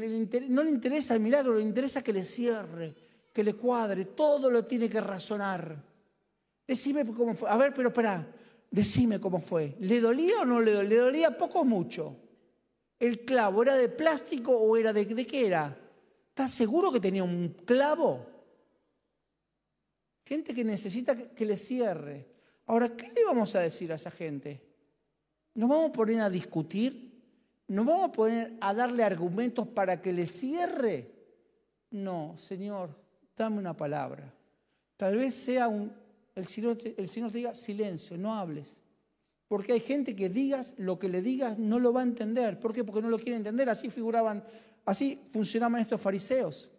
[0.49, 2.95] no le interesa el milagro, le interesa que le cierre,
[3.33, 5.83] que le cuadre, todo lo tiene que razonar.
[6.67, 7.49] Decime cómo fue.
[7.49, 8.27] A ver, pero espera,
[8.71, 9.77] decime cómo fue.
[9.81, 10.89] ¿Le dolía o no le dolía?
[10.89, 12.17] ¿Le dolía poco o mucho?
[12.99, 15.77] ¿El clavo era de plástico o era de, de qué era?
[16.29, 18.27] ¿Estás seguro que tenía un clavo?
[20.25, 22.29] Gente que necesita que le cierre.
[22.67, 24.63] Ahora, ¿qué le vamos a decir a esa gente?
[25.55, 27.13] ¿Nos vamos a poner a discutir?
[27.69, 31.11] ¿Nos vamos a poner a darle argumentos para que le cierre?
[31.91, 33.02] No, Señor,
[33.37, 34.33] dame una palabra.
[34.97, 35.93] Tal vez sea un,
[36.35, 38.79] el Señor, el te diga silencio, no hables.
[39.49, 42.59] Porque hay gente que digas lo que le digas no lo va a entender.
[42.59, 42.85] ¿Por qué?
[42.85, 43.69] Porque no lo quiere entender.
[43.69, 44.43] Así figuraban,
[44.87, 46.71] así funcionaban estos fariseos.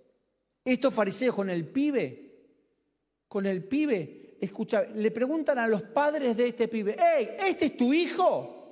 [0.65, 2.47] Estos fariseos con el pibe,
[3.27, 7.77] con el pibe, escucha, le preguntan a los padres de este pibe, hey, ¿este es
[7.77, 8.63] tu hijo?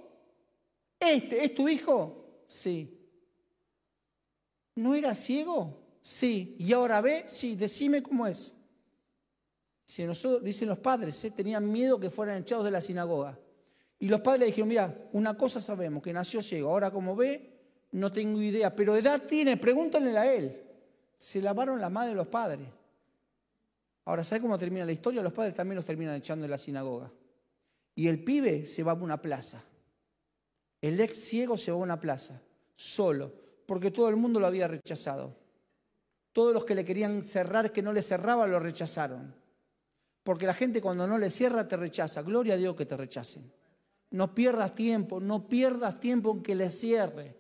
[1.00, 2.44] ¿Este es tu hijo?
[2.48, 2.98] Sí.
[4.76, 5.81] ¿No era ciego?
[6.02, 6.56] Sí.
[6.60, 7.24] ¿Y ahora ve?
[7.28, 7.56] Sí.
[7.56, 8.54] Decime cómo es.
[9.86, 11.32] Si nosotros, dicen los padres, ¿eh?
[11.32, 13.38] tenían miedo que fueran echados de la sinagoga.
[14.00, 16.70] Y los padres le dijeron, mira, una cosa sabemos, que nació ciego.
[16.70, 17.60] Ahora como ve,
[17.92, 18.76] no tengo idea.
[18.76, 20.62] Pero edad tiene, pregúntenle a él.
[21.18, 22.68] Se lavaron la madre de los padres.
[24.06, 25.22] Ahora, ¿sabe cómo termina la historia?
[25.22, 27.12] Los padres también los terminan echando de la sinagoga.
[27.94, 29.62] Y el pibe se va a una plaza.
[30.82, 32.42] El ex ciego se va a una plaza,
[32.76, 33.32] solo,
[33.68, 35.36] porque todo el mundo lo había rechazado.
[36.32, 39.36] Todos los que le querían cerrar, que no le cerraba, lo rechazaron.
[40.24, 42.22] Porque la gente cuando no le cierra te rechaza.
[42.22, 43.52] Gloria a Dios que te rechacen.
[44.12, 47.36] No pierdas tiempo, no pierdas tiempo en que le cierre.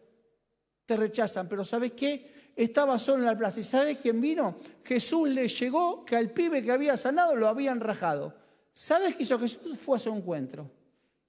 [0.85, 2.51] Te rechazan, pero ¿sabes qué?
[2.55, 3.59] Estaba solo en la plaza.
[3.59, 4.57] ¿Y sabes quién vino?
[4.83, 8.35] Jesús le llegó que al pibe que había sanado lo habían rajado.
[8.73, 9.77] ¿Sabes qué hizo Jesús?
[9.77, 10.69] Fue a su encuentro.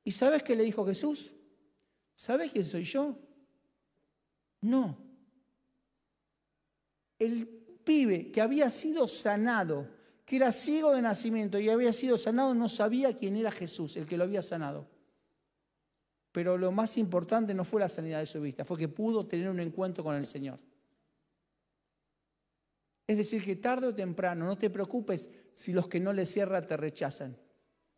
[0.04, 1.32] ¿Y sabes qué le dijo Jesús?
[2.14, 3.16] ¿Sabes quién soy yo?
[4.60, 4.96] No,
[7.24, 7.46] el
[7.84, 9.88] pibe que había sido sanado,
[10.24, 14.06] que era ciego de nacimiento y había sido sanado, no sabía quién era Jesús, el
[14.06, 14.88] que lo había sanado.
[16.32, 19.50] Pero lo más importante no fue la sanidad de su vista, fue que pudo tener
[19.50, 20.58] un encuentro con el Señor.
[23.06, 26.66] Es decir, que tarde o temprano, no te preocupes si los que no le cierran
[26.66, 27.36] te rechazan.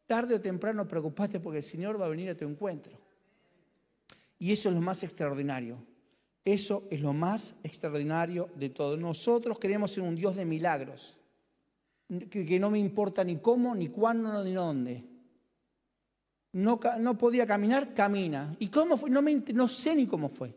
[0.07, 2.99] Tarde o temprano preocupate porque el Señor va a venir a tu encuentro.
[4.39, 5.94] Y eso es lo más extraordinario.
[6.45, 8.97] Eso es lo más extraordinario de todo.
[8.97, 11.19] Nosotros queremos ser un Dios de milagros,
[12.31, 15.05] que, no me importa ni cómo, ni cuándo, ni dónde.
[16.53, 16.79] No,
[17.19, 18.55] podía caminar, camina.
[18.59, 19.09] ¿Y cómo fue?
[19.11, 20.55] No, sé ni cómo fue,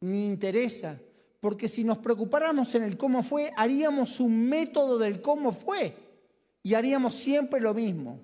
[0.00, 0.98] ni interesa,
[1.40, 5.94] porque si nos preocupáramos en el cómo fue, haríamos un método del cómo fue
[6.64, 8.20] y haríamos siempre lo mismo.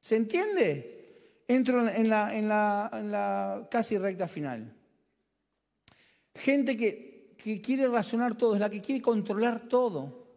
[0.00, 1.42] ¿Se entiende?
[1.46, 4.77] Entro en en la casi recta final.
[6.38, 10.28] Gente que, quiere razonar todo, es la que quiere controlar todo.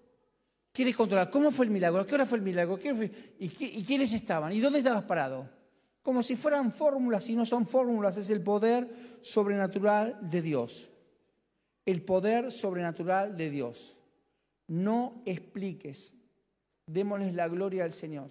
[0.72, 2.80] Quiere controlar cómo fue el milagro, qué hora fue el milagro,
[3.38, 5.48] ¿Y, ¿Y, quiénes estaban, y dónde estabas parado.
[6.02, 8.90] Como si fueran fórmulas, y no son fórmulas, es el poder
[9.22, 10.90] sobrenatural de Dios.
[11.86, 13.98] El poder sobrenatural de Dios.
[14.70, 16.16] No expliques,
[16.88, 18.30] démosles la gloria al Señor.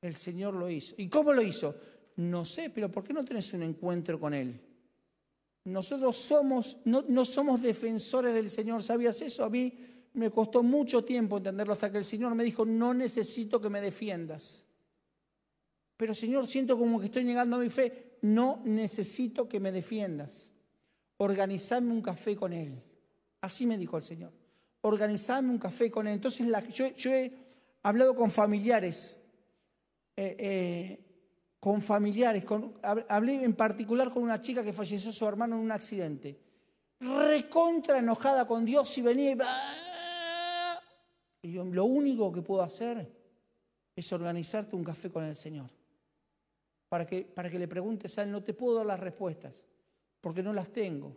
[0.00, 0.94] El Señor lo hizo.
[0.96, 1.74] ¿Y cómo lo hizo?
[2.16, 4.63] No sé, pero ¿por qué no tenés un encuentro con Él?
[5.64, 8.82] Nosotros somos, no, somos defensores del Señor.
[8.82, 9.44] ¿Sabías eso?
[9.44, 9.72] A mí
[10.12, 13.80] me costó mucho tiempo entenderlo hasta que el Señor me dijo, no necesito que me
[13.80, 14.66] defiendas.
[15.96, 18.18] Pero Señor, siento como que estoy negando mi fe.
[18.20, 20.50] No necesito que me defiendas.
[21.16, 22.82] Organizarme un café con Él.
[23.40, 24.32] Así me dijo el Señor.
[24.82, 26.14] Organizarme un café con Él.
[26.14, 27.32] Entonces yo, he
[27.82, 29.16] hablado con familiares.
[30.16, 31.03] Eh, eh,
[31.64, 32.44] con familiares.
[33.08, 36.38] hablé en particular con una chica que falleció su hermano en un accidente.
[37.00, 39.30] Recontra enojada con Dios y venía
[41.40, 43.10] y y yo, lo único que puedo hacer
[43.96, 45.70] es organizarte un café con el Señor.
[46.90, 49.64] Para que, para que le preguntes a Él, no te puedo dar las respuestas,
[50.20, 51.16] porque no las tengo.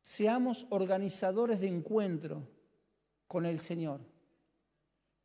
[0.00, 2.48] Seamos organizadores de encuentro
[3.26, 4.00] con el Señor.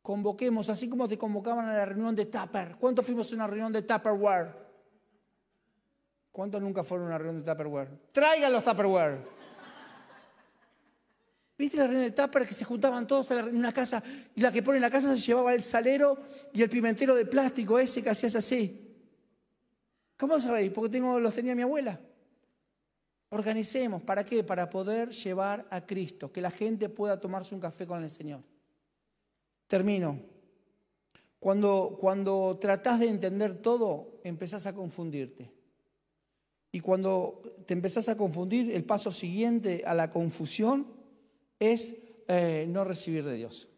[0.02, 2.76] Convoquemos, así como te convocaban a la reunión de Tupper.
[2.78, 4.52] ¿Cuántos fuimos a una reunión de Tupperware?
[6.32, 7.88] ¿Cuántos nunca fueron a una reunión de Tupperware?
[8.10, 9.18] Traigan los Tupperware.
[11.56, 14.02] ¿Viste la reunión de Tupper que se juntaban todos en una casa
[14.34, 16.18] y la que pone en la casa se llevaba el salero
[16.52, 18.96] y el pimentero de plástico ese que hacías así?
[20.16, 20.72] ¿Cómo sabéis?
[20.72, 22.00] Porque tengo, los tenía mi abuela.
[23.28, 24.42] Organicemos, ¿para qué?
[24.42, 28.40] Para poder llevar a Cristo, que la gente pueda tomarse un café con el Señor.
[29.72, 30.20] Termino.
[31.38, 35.50] Cuando, cuando tratás de entender todo, empezás a confundirte.
[36.70, 40.86] Y cuando te empezás a confundir, el paso siguiente a la confusión
[41.58, 43.70] es eh, no recibir de Dios.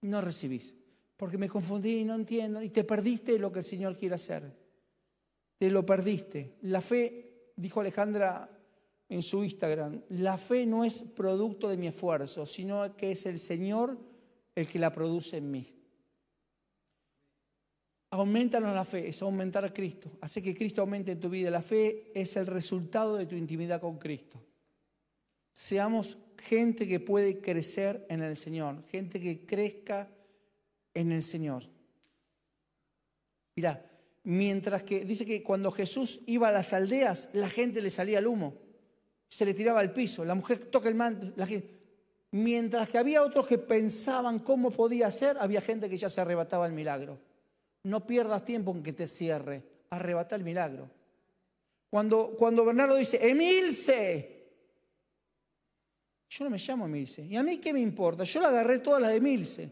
[0.00, 0.74] No recibís.
[1.16, 2.60] Porque me confundí y no entiendo.
[2.60, 4.52] Y te perdiste lo que el Señor quiere hacer.
[5.58, 6.56] Te lo perdiste.
[6.62, 8.50] La fe, dijo Alejandra
[9.08, 13.38] en su Instagram, la fe no es producto de mi esfuerzo, sino que es el
[13.38, 14.07] Señor
[14.58, 15.72] el que la produce en mí.
[18.10, 20.10] Aumentanos la fe, es aumentar a Cristo.
[20.20, 21.50] Hace que Cristo aumente en tu vida.
[21.50, 24.42] La fe es el resultado de tu intimidad con Cristo.
[25.52, 30.08] Seamos gente que puede crecer en el Señor, gente que crezca
[30.94, 31.64] en el Señor.
[33.54, 33.84] Mira,
[34.24, 38.26] mientras que dice que cuando Jesús iba a las aldeas, la gente le salía el
[38.26, 38.56] humo,
[39.28, 41.77] se le tiraba al piso, la mujer toca el manto, la gente.
[42.30, 46.66] Mientras que había otros que pensaban cómo podía ser, había gente que ya se arrebataba
[46.66, 47.18] el milagro.
[47.84, 50.90] No pierdas tiempo en que te cierre, arrebata el milagro.
[51.88, 54.38] Cuando, cuando Bernardo dice, Emilce,
[56.28, 57.24] yo no me llamo Milce.
[57.24, 58.24] ¿Y a mí qué me importa?
[58.24, 59.70] Yo la agarré todas las de Milce.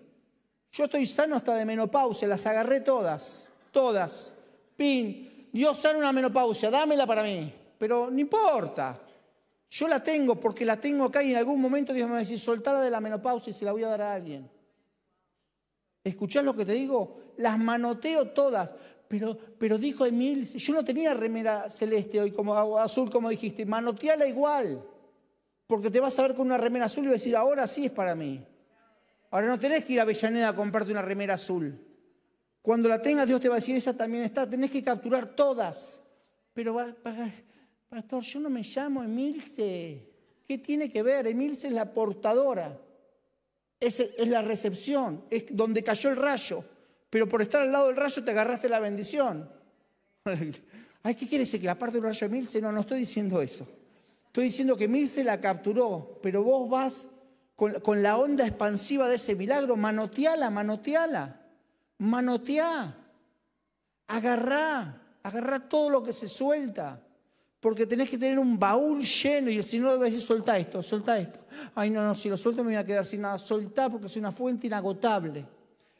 [0.72, 4.34] Yo estoy sano hasta de menopausia, las agarré todas, todas.
[4.76, 7.52] Pin, Dios sana una menopausia, dámela para mí.
[7.78, 9.00] Pero no importa.
[9.76, 12.20] Yo la tengo porque la tengo acá y en algún momento Dios me va a
[12.20, 14.50] decir, soltala de la menopausia y se la voy a dar a alguien.
[16.02, 17.18] ¿Escuchás lo que te digo?
[17.36, 18.74] Las manoteo todas.
[19.06, 24.26] Pero, pero dijo Emil, yo no tenía remera celeste hoy como azul, como dijiste, manoteala
[24.26, 24.82] igual
[25.66, 27.86] porque te vas a ver con una remera azul y vas a decir, ahora sí
[27.86, 28.42] es para mí.
[29.30, 31.78] Ahora no tenés que ir a Avellaneda a comprarte una remera azul.
[32.62, 34.48] Cuando la tengas, Dios te va a decir, esa también está.
[34.48, 36.00] Tenés que capturar todas.
[36.54, 36.78] Pero,
[37.88, 40.12] pastor, yo no me llamo Emilce.
[40.46, 41.26] ¿Qué tiene que ver?
[41.26, 42.80] Emilce es la portadora.
[43.80, 45.24] Es, la recepción.
[45.30, 46.64] Es donde cayó el rayo.
[47.10, 49.50] Pero por estar al lado del rayo te agarraste la bendición.
[51.02, 51.60] Ay, ¿qué quiere decir?
[51.60, 52.60] ¿Que la parte del rayo de Emilce?
[52.60, 53.66] No, no estoy diciendo eso.
[54.26, 57.08] Estoy diciendo que Milce la capturó, pero vos vas
[57.56, 61.40] con, la onda expansiva de ese milagro, manoteala, manoteala,
[61.96, 62.94] manoteá,
[64.06, 67.02] agarrá, agarrá todo lo que se suelta,
[67.60, 71.18] porque tenés que tener un baúl lleno y el Señor debe decir, soltá esto, soltá
[71.18, 71.40] esto.
[71.74, 74.16] Ay, no, no, si lo suelto me voy a quedar sin nada, soltá porque es
[74.16, 75.44] una fuente inagotable.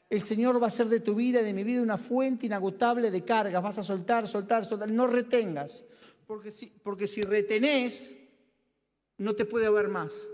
[0.09, 3.11] El Señor va a ser de tu vida y de mi vida una fuente inagotable
[3.11, 3.63] de cargas.
[3.63, 4.89] Vas a soltar, soltar, soltar.
[4.89, 5.85] No retengas.
[6.27, 8.17] Porque si, porque si retenés,
[9.19, 10.29] no te puede haber más.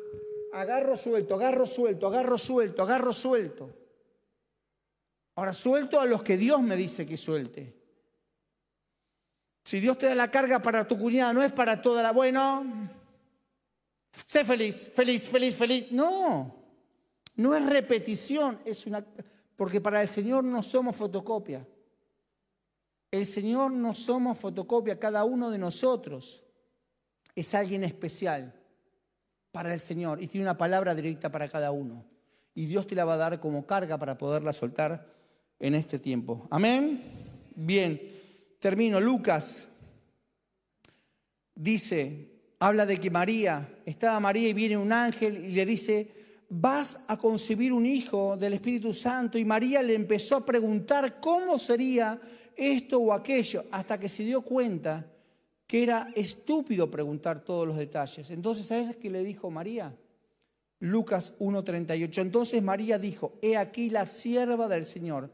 [0.53, 3.71] Agarro suelto, agarro suelto, agarro suelto, agarro suelto.
[5.37, 7.82] Ahora suelto a los que Dios me dice que suelte.
[9.65, 12.13] Si Dios te da la carga para tu cuñada, no es para toda la...
[12.13, 12.91] Bueno,
[14.11, 15.93] sé feliz, feliz, feliz, feliz.
[15.93, 16.55] No,
[17.37, 19.05] no es repetición, es una...
[19.57, 21.67] Porque para el Señor no somos fotocopia.
[23.11, 26.45] El Señor no somos fotocopia, cada uno de nosotros
[27.37, 28.55] es alguien especial
[29.53, 32.05] para el Señor y tiene una palabra directa para cada uno.
[32.55, 35.07] Y Dios te la va a dar como carga para poderla soltar
[35.61, 36.47] en este tiempo.
[36.51, 37.03] Amén.
[37.55, 38.01] Bien,
[38.63, 39.01] termino.
[39.01, 39.67] Lucas
[41.53, 46.13] dice, habla de que María, estaba María y viene un ángel y le dice,
[46.49, 49.37] vas a concebir un hijo del Espíritu Santo.
[49.37, 52.21] Y María le empezó a preguntar cómo sería
[52.57, 55.11] esto o aquello, hasta que se dio cuenta
[55.67, 58.31] que era estúpido preguntar todos los detalles.
[58.31, 59.93] Entonces, ¿sabes qué le dijo María?
[60.79, 62.23] Lucas 1.38.
[62.23, 65.31] Entonces María dijo, he aquí la sierva del Señor,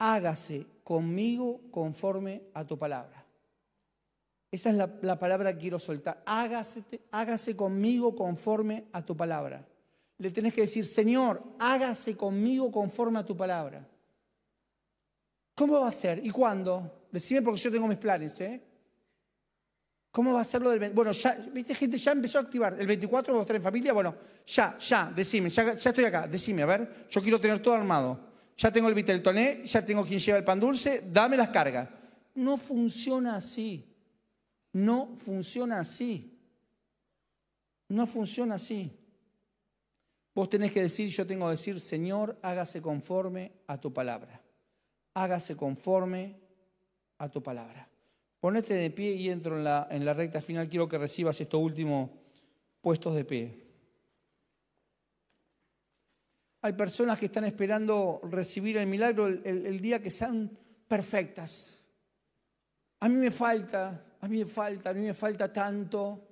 [0.00, 3.24] hágase conmigo conforme a tu palabra.
[4.50, 6.22] Esa es la, palabra que quiero soltar.
[6.26, 6.82] Hágase,
[7.12, 9.64] hágase conmigo conforme a tu palabra.
[10.18, 13.86] Le tenés que decir, Señor, hágase conmigo conforme a tu palabra.
[15.54, 16.26] ¿Cómo va a ser?
[16.26, 17.06] ¿Y cuándo?
[17.12, 18.60] Decime porque yo tengo mis planes, ¿eh?
[20.10, 22.74] ¿Cómo va a ser lo del Bueno, ya, viste, gente ya empezó a activar.
[22.80, 26.66] El 24 vos en familia, bueno, ya, ya, decime, ya, ya, estoy acá, decime, a
[26.66, 28.29] ver, yo quiero tener todo armado.
[28.60, 31.88] Ya tengo el Viteltoné, ya tengo quien lleva el pan dulce, dame las cargas.
[32.34, 33.86] No funciona así.
[34.74, 36.38] No funciona así.
[37.88, 38.94] No funciona así.
[40.34, 44.42] Vos tenés que decir, yo tengo que decir, Señor, hágase conforme a tu palabra.
[45.14, 46.36] Hágase conforme
[47.16, 47.88] a tu palabra.
[48.40, 50.68] Ponete de pie y entro en la, en la recta final.
[50.68, 52.10] Quiero que recibas estos últimos
[52.82, 53.59] puestos de pie.
[56.62, 60.50] Hay personas que están esperando recibir el milagro el, día que sean
[60.86, 61.86] perfectas.
[63.00, 66.28] A mí me falta, a mí me falta, a mí me falta tanto.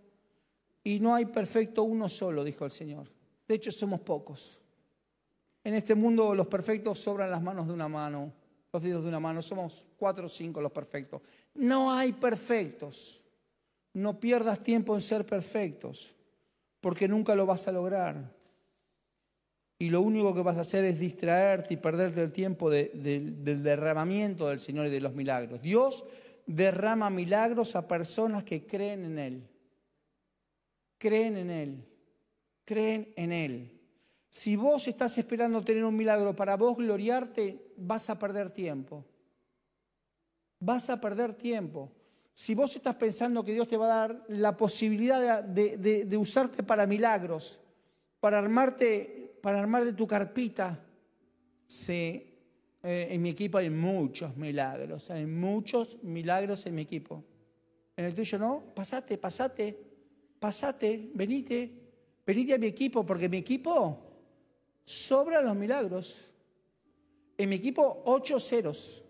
[0.85, 3.09] Y no hay perfecto uno solo, dijo el Señor.
[3.47, 4.61] De hecho, somos pocos.
[5.65, 8.33] En este mundo los perfectos sobran las manos de una mano,
[8.71, 9.41] los dedos de una mano.
[9.41, 11.23] Somos cuatro o cinco los perfectos.
[11.55, 13.25] No hay perfectos.
[13.95, 16.15] No pierdas tiempo en ser perfectos,
[16.81, 18.38] porque nunca lo vas a lograr.
[19.79, 24.49] Y lo único que vas a hacer es distraerte y perderte el tiempo del derramamiento
[24.49, 25.63] del Señor y de los milagros.
[25.63, 26.05] Dios
[26.47, 29.49] derrama milagros a personas que creen en Él.
[30.99, 31.85] Creen en Él.
[32.65, 33.81] Creen en Él.
[34.29, 39.05] Si vos estás esperando tener un milagro para vos gloriarte, vas a perder tiempo
[40.61, 41.93] vas a perder tiempo.
[42.33, 46.87] Si vos estás pensando que Dios te va a dar la posibilidad de, usarte para
[46.87, 47.59] milagros,
[48.21, 49.18] para armarte,
[49.49, 50.79] para armar de tu carpita,
[51.67, 52.37] sí,
[52.83, 57.25] eh, en mi equipo hay muchos milagros, hay muchos milagros en mi equipo.
[57.97, 59.75] En el tuyo no, pasate, pasate,
[60.39, 61.73] pasate, venite,
[62.27, 63.99] venite a mi equipo, porque mi equipo
[64.85, 66.27] sobra los milagros.
[67.39, 69.03] En mi equipo, ocho ceros.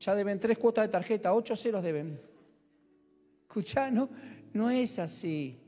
[0.00, 2.20] Ya deben tres cuotas de tarjeta, ocho ceros deben.
[3.42, 4.08] Escuchá, no,
[4.52, 5.60] no es así.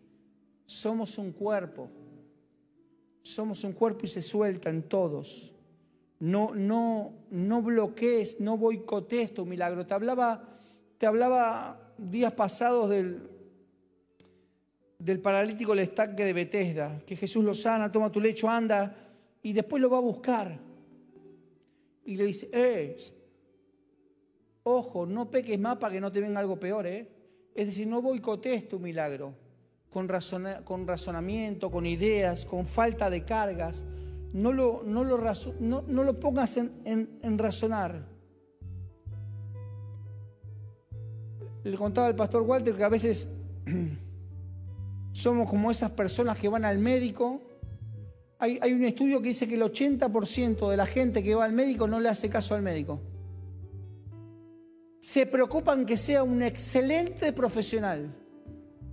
[0.66, 2.02] Somos un cuerpo.
[3.23, 5.55] Somos un cuerpo y se suelta en todos.
[6.18, 9.87] No, no, no bloquees, no boicotees tu milagro.
[9.87, 10.57] Te hablaba,
[10.99, 13.29] te hablaba días pasados del,
[14.99, 18.97] del paralítico el estanque de Betesda, que Jesús lo sana, toma tu lecho, anda,
[19.43, 20.59] y después lo va a buscar.
[22.05, 22.97] Y le dice, eh,
[24.64, 27.09] Ojo, no peques más para que no te venga algo peor, ¿eh?
[27.55, 29.35] Es decir, no boicotees tu milagro
[29.93, 30.09] con,
[30.64, 33.84] con razonamiento, con ideas, con falta de cargas.
[34.32, 35.18] No lo, no lo,
[35.61, 38.09] no, lo pongas en, en razonar.
[41.64, 43.28] Le contaba al pastor Walter que a veces
[45.12, 47.43] somos como esas personas que van al médico.
[48.38, 51.53] Hay, hay, un estudio que dice que el 80% de la gente que va al
[51.53, 53.01] médico no le hace caso al médico
[55.03, 58.14] se preocupan que sea un excelente profesional,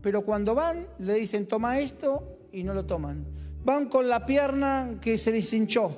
[0.01, 3.25] pero cuando van le dicen toma esto y no lo toman.
[3.63, 5.91] Van con la pierna que se les hinchó.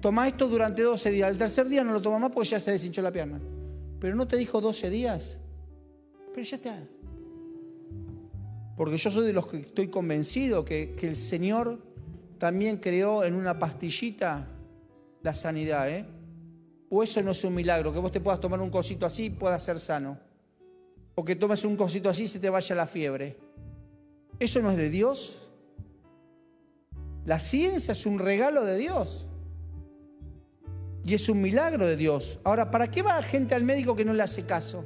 [0.00, 1.30] Toma esto durante 12 días.
[1.30, 3.40] El tercer día no lo toma más porque ya se deshinchó la pierna.
[4.00, 5.38] Pero no te dijo 12 días.
[6.32, 6.82] Pero ya está.
[8.76, 11.78] Porque yo soy de los que estoy convencido que, que el Señor
[12.38, 14.46] también creó en una pastillita
[15.22, 16.06] la sanidad, ¿eh?
[16.88, 17.92] ¿O eso no es un milagro?
[17.92, 20.27] Que vos te puedas tomar un cosito así y puedas ser sano.
[21.18, 23.36] O que tomes un cosito así y se te vaya la fiebre.
[24.38, 25.50] ¿Eso no es de Dios?
[27.24, 29.26] La ciencia es un regalo de Dios.
[31.02, 32.38] Y es un milagro de Dios.
[32.44, 34.84] Ahora, ¿para qué va gente al médico que no le hace caso?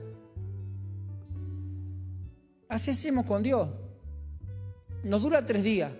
[2.66, 3.68] Así hacemos con Dios.
[5.04, 5.92] Nos dura tres días.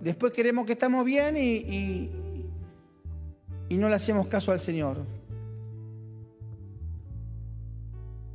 [0.00, 2.10] Después queremos que estamos bien y,
[3.68, 5.15] y no le hacemos caso al Señor.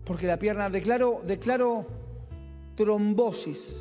[0.05, 1.85] Porque la pierna, declaro, declaro
[2.75, 3.77] trombosis,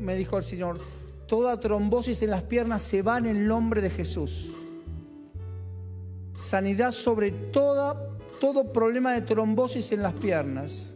[0.00, 0.78] me dijo el Señor.
[1.26, 4.54] Toda trombosis en las piernas se va en el nombre de Jesús.
[6.34, 10.94] Sanidad sobre toda, todo problema de trombosis en las piernas.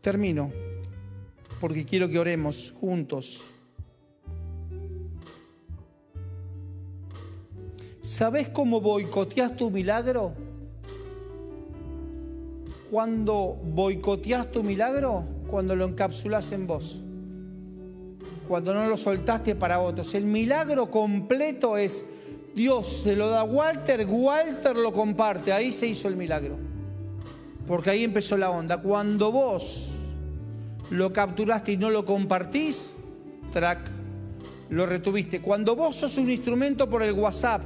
[0.00, 0.50] Termino,
[1.60, 3.46] porque quiero que oremos juntos.
[8.00, 10.32] ¿Sabes cómo boicoteas tu milagro?
[12.90, 17.04] Cuando boicoteas tu milagro, cuando lo encapsulas en vos.
[18.48, 20.12] cuando no lo soltaste para otros.
[20.16, 22.04] El milagro completo es
[22.52, 26.56] Dios se lo da a Walter, Walter lo comparte, ahí se hizo el milagro.
[27.64, 28.78] Porque ahí empezó la onda.
[28.78, 29.92] Cuando vos
[30.90, 32.96] lo capturaste y no lo compartís,
[33.52, 33.88] track,
[34.70, 35.40] lo retuviste.
[35.40, 37.62] Cuando vos sos un instrumento por el WhatsApp,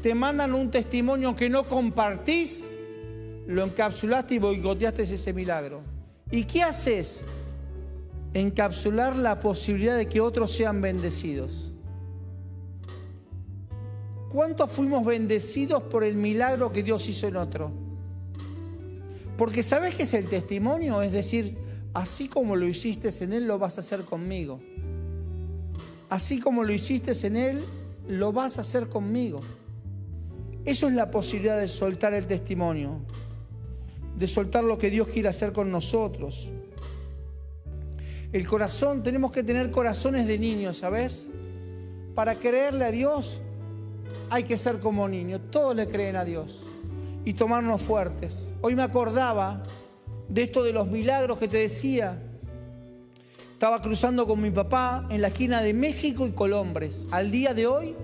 [0.00, 2.68] te mandan un testimonio que no compartís,
[3.46, 5.82] lo encapsulaste y boicoteaste ese milagro.
[6.30, 7.22] ¿Y qué haces?
[8.34, 11.72] Encapsular la posibilidad de que otros sean bendecidos.
[14.30, 17.70] ¿Cuántos fuimos bendecidos por el milagro que Dios hizo en otro?
[19.36, 21.02] Porque ¿sabes qué es el testimonio?
[21.02, 21.58] Es decir,
[21.92, 24.60] así como lo hiciste en Él, lo vas a hacer conmigo.
[26.08, 27.64] Así como lo hiciste en Él,
[28.08, 29.42] lo vas a hacer conmigo.
[30.64, 33.00] Eso es la posibilidad de soltar el testimonio,
[34.22, 36.52] de soltar lo que Dios quiere hacer con nosotros.
[38.32, 41.28] El corazón, tenemos que tener corazones de niños, ¿sabes?
[42.14, 43.40] Para creerle a Dios
[44.30, 45.40] hay que ser como niños.
[45.50, 46.62] Todos le creen a Dios
[47.24, 48.52] y tomarnos fuertes.
[48.60, 49.64] Hoy me acordaba
[50.28, 52.22] de esto de los milagros que te decía.
[53.54, 57.08] Estaba cruzando con mi papá en la esquina de México y Colombres.
[57.10, 57.96] Al día de hoy,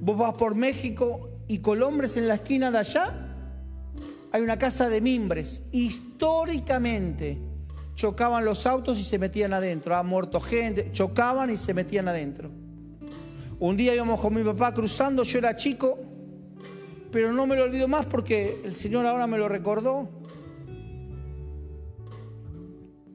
[0.00, 3.27] vos vas por México y Colombres en la esquina de allá,
[4.32, 5.64] hay una casa de mimbres.
[5.72, 7.38] Históricamente
[7.94, 9.96] chocaban los autos y se metían adentro.
[9.96, 12.50] Ha muerto gente, chocaban y se metían adentro.
[13.58, 15.98] Un día íbamos con mi papá cruzando, yo era chico,
[17.10, 20.08] pero no me lo olvido más porque el Señor ahora me lo recordó.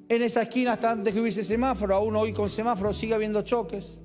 [0.10, 4.00] En esa esquina, hasta antes que hubiese semáforo, aún hoy con semáforo sigue habiendo choques.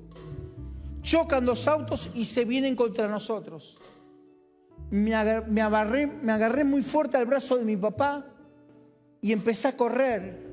[1.02, 3.78] Chocan dos autos y se vienen contra nosotros.
[4.90, 8.24] Me agarré muy fuerte al brazo de mi papá
[9.20, 10.46] y empecé a correr.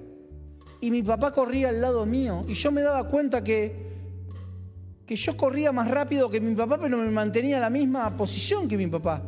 [0.82, 2.46] Y mi papá corría al lado mío.
[2.48, 3.86] Y yo me daba cuenta que
[5.06, 8.68] que yo corría más rápido que mi papá, pero me mantenía en la misma posición
[8.68, 9.22] que mi papá.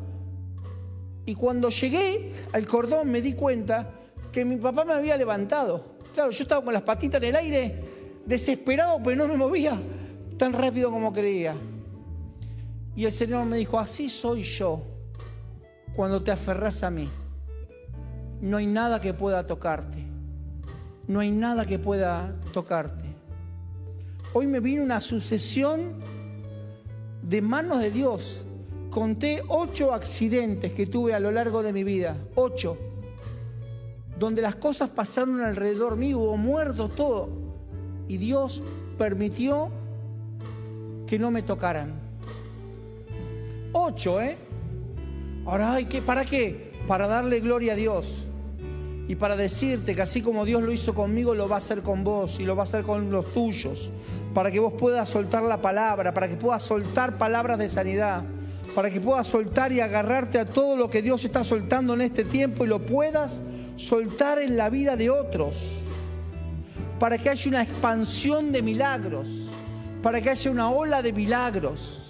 [1.26, 3.92] Y cuando llegué al cordón me di cuenta
[4.32, 5.98] que mi papá me había levantado.
[6.14, 7.84] Claro, yo estaba con las patitas en el aire,
[8.26, 9.80] desesperado, pero no me movía
[10.38, 11.54] tan rápido como creía.
[12.96, 14.82] Y el Señor me dijo, así soy yo
[15.98, 17.10] cuando te aferras a mí.
[18.40, 20.06] No hay nada que pueda tocarte.
[21.08, 23.06] No hay nada que pueda tocarte.
[24.32, 25.96] Hoy me vino una sucesión
[27.24, 28.46] de manos de Dios.
[28.92, 32.78] Conté ocho accidentes que tuve a lo largo de mi vida, ocho,
[34.20, 37.28] donde las cosas pasaron alrededor mío, hubo muertos, todo.
[38.08, 38.62] Y Dios
[39.00, 39.72] permitió
[41.08, 41.94] que no me tocaran.
[43.74, 44.38] Ocho, ¿eh?
[45.48, 46.74] Ahora, ¿para qué?
[46.88, 48.26] Para darle gloria a Dios.
[49.08, 52.04] Y para decirte que así como Dios lo hizo conmigo, lo va a hacer con
[52.04, 53.90] vos y lo va a hacer con los tuyos,
[54.34, 58.26] para que vos puedas soltar la palabra, para que puedas soltar palabras de sanidad,
[58.76, 62.26] para que puedas soltar y agarrarte a todo lo que Dios está soltando en este
[62.26, 63.42] tiempo y lo puedas
[63.78, 65.80] soltar en la vida de otros,
[67.00, 69.50] para que haya una expansión de milagros,
[70.04, 72.07] para que haya una ola de milagros,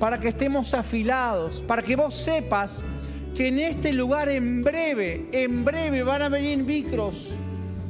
[0.00, 2.82] para que estemos afilados, para que vos sepas
[3.36, 7.36] que en este lugar en breve, en breve van a venir micros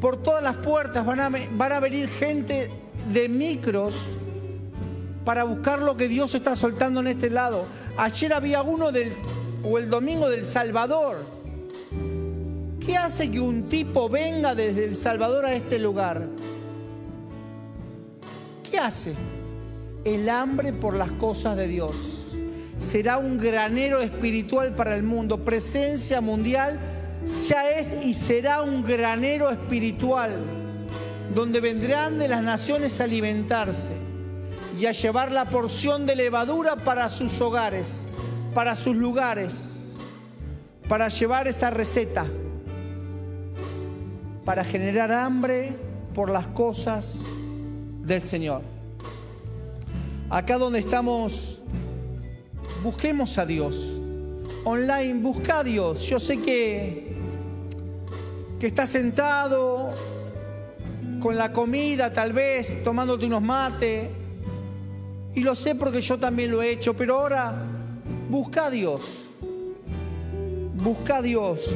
[0.01, 2.69] por todas las puertas, van a, venir gente
[3.13, 4.17] de micros
[5.25, 7.65] para buscar lo que Dios está soltando en este lado.
[7.97, 9.13] Ayer había uno del,
[9.63, 11.19] o el domingo del Salvador.
[12.85, 16.27] ¿Qué hace que un tipo venga desde El Salvador a este lugar?
[18.69, 19.15] ¿Qué hace?
[20.05, 22.29] El hambre por las cosas de Dios
[22.79, 25.45] será un granero espiritual para el mundo.
[25.45, 26.79] Presencia mundial
[27.49, 30.33] ya es y será un granero espiritual,
[31.35, 33.93] donde vendrán de las naciones a alimentarse
[34.79, 38.05] y a llevar la porción de levadura para sus hogares,
[38.55, 39.93] para sus lugares,
[40.89, 42.25] para llevar esa receta,
[44.47, 45.75] para generar hambre
[46.15, 47.23] por las cosas
[48.03, 48.80] del Señor.
[50.31, 51.59] Acá donde estamos
[52.85, 53.99] busquemos a Dios.
[54.63, 56.03] Online, busca a Dios.
[56.03, 57.17] Yo sé que,
[58.61, 59.93] que estás sentado
[61.19, 64.09] con la comida, tal vez, tomándote unos mates.
[65.35, 67.53] Y lo sé porque yo también lo he hecho, pero ahora
[68.29, 69.25] busca a Dios.
[70.77, 71.75] Busca a Dios.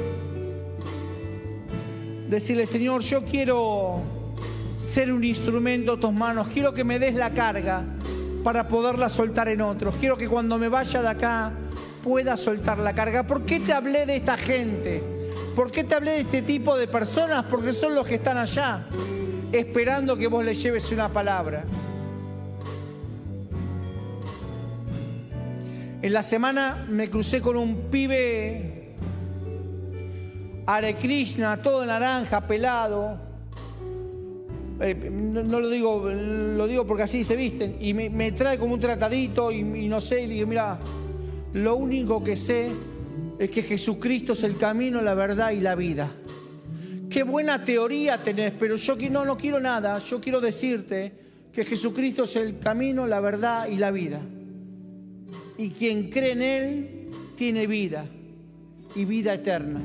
[2.29, 4.01] Decirle, Señor, yo quiero
[4.77, 7.85] ser un instrumento en tus manos, quiero que me des la carga
[8.45, 9.97] para poderla soltar en otros.
[9.97, 11.51] Quiero que cuando me vaya de acá
[12.05, 13.27] pueda soltar la carga.
[13.27, 15.03] ¿Por qué te hablé de esta gente?
[15.57, 17.47] ¿Por qué te hablé de este tipo de personas?
[17.49, 18.87] Porque son los que están allá.
[19.51, 21.65] esperando que vos le lleves una palabra.
[26.03, 28.95] En la semana me crucé con un pibe
[30.67, 33.34] Hare Krishna, todo naranja, pelado.
[34.81, 37.77] Eh, no, lo digo, lo digo porque así se visten.
[37.81, 40.79] Y me, trae como un tratadito y, no sé, y digo, mira,
[41.53, 42.71] lo único que sé
[43.39, 46.11] es que Jesucristo es el camino, la verdad y la vida.
[47.09, 49.99] Qué buena teoría tenés, pero yo no, no quiero nada.
[49.99, 51.13] Yo quiero decirte
[51.53, 54.21] que Jesucristo es el camino, la verdad y la vida
[55.57, 56.89] y quien cree en Él
[57.37, 58.07] tiene vida
[58.95, 59.81] y vida eterna.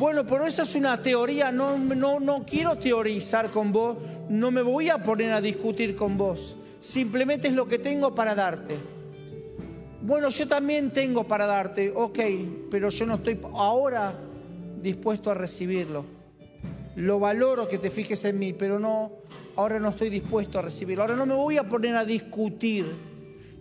[0.00, 3.98] Bueno, pero esa es una teoría, no, no, no quiero teorizar con vos,
[4.30, 8.34] no me voy a poner a discutir con vos, simplemente es lo que tengo para
[8.34, 8.78] darte.
[10.00, 12.18] Bueno, yo también tengo para darte, ok,
[12.70, 14.14] pero yo no estoy ahora
[14.80, 16.06] dispuesto a recibirlo.
[16.96, 19.12] Lo valoro que te fijes en mí, pero no,
[19.54, 21.02] ahora no estoy dispuesto a recibirlo.
[21.02, 22.86] Ahora no me voy a poner a discutir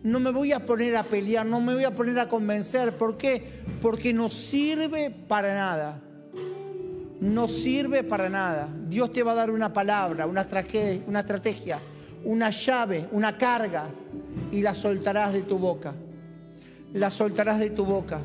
[0.01, 2.93] no me voy a poner a pelear, no me voy a poner a convencer.
[2.93, 3.43] ¿Por qué?
[3.81, 6.01] Porque no sirve para nada.
[7.22, 8.70] No sirve para nada.
[8.88, 10.47] Dios te va a dar una palabra, una,
[11.07, 11.80] una estrategia,
[12.24, 13.88] una llave, una carga
[14.51, 15.93] y la soltarás de tu boca.
[16.93, 18.22] La soltarás de tu boca.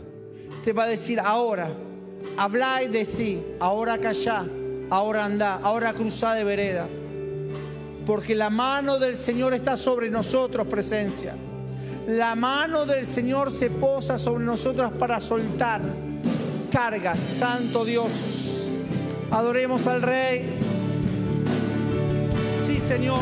[0.64, 1.68] Te va a decir ahora,
[2.36, 4.44] habla y decí, ahora callá,
[4.90, 6.86] ahora anda, ahora cruzá de vereda.
[8.06, 11.34] Porque la mano del Señor está sobre nosotros, presencia.
[12.06, 15.80] La mano del Señor se posa sobre nosotros para soltar
[16.70, 17.18] cargas.
[17.18, 18.43] Santo Dios.
[19.34, 20.44] Adoremos al Rey.
[22.64, 23.18] Sí, Señor.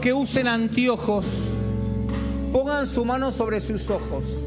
[0.00, 1.42] Que usen anteojos,
[2.52, 4.44] pongan su mano sobre sus ojos.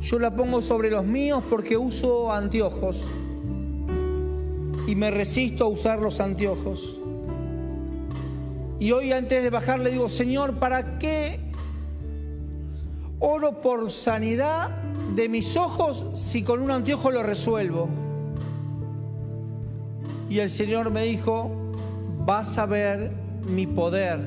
[0.00, 3.08] Yo la pongo sobre los míos porque uso anteojos
[4.88, 6.98] y me resisto a usar los anteojos.
[8.80, 11.38] Y hoy antes de bajar le digo, Señor, ¿para qué
[13.20, 14.70] oro por sanidad
[15.14, 17.88] de mis ojos si con un anteojo lo resuelvo?
[20.28, 21.59] Y el Señor me dijo,
[22.30, 23.10] vas a ver
[23.44, 24.20] mi poder,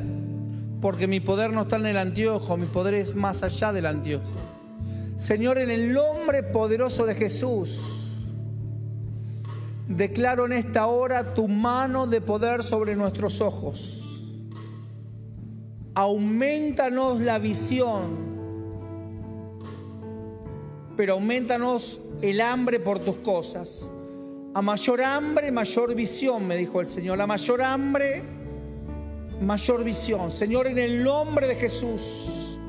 [0.82, 4.26] porque mi poder no está en el anteojo, mi poder es más allá del anteojo.
[5.16, 8.10] Señor, en el nombre poderoso de Jesús,
[9.88, 14.04] declaro en esta hora tu mano de poder sobre nuestros ojos.
[15.96, 18.02] Aumentanos la visión,
[20.98, 23.90] pero aumentanos el hambre por tus cosas.
[24.56, 27.20] A mayor hambre, mayor visión, me dijo el Señor.
[27.20, 28.22] A mayor hambre,
[29.42, 30.30] mayor visión.
[30.30, 32.60] Señor, en el nombre de Jesús,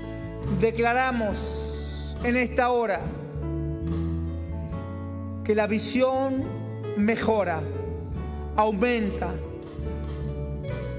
[0.58, 3.00] declaramos en esta hora
[5.44, 6.44] que la visión
[6.96, 7.60] mejora,
[8.56, 9.34] aumenta,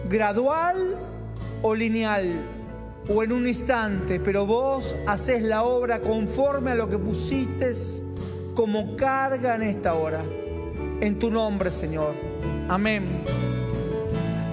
[0.08, 0.98] gradual
[1.64, 2.44] o lineal,
[3.10, 7.74] o en un instante, pero vos haces la obra conforme a lo que pusiste
[8.54, 10.22] como carga en esta hora
[11.02, 12.14] en tu nombre, Señor.
[12.68, 13.24] Amén.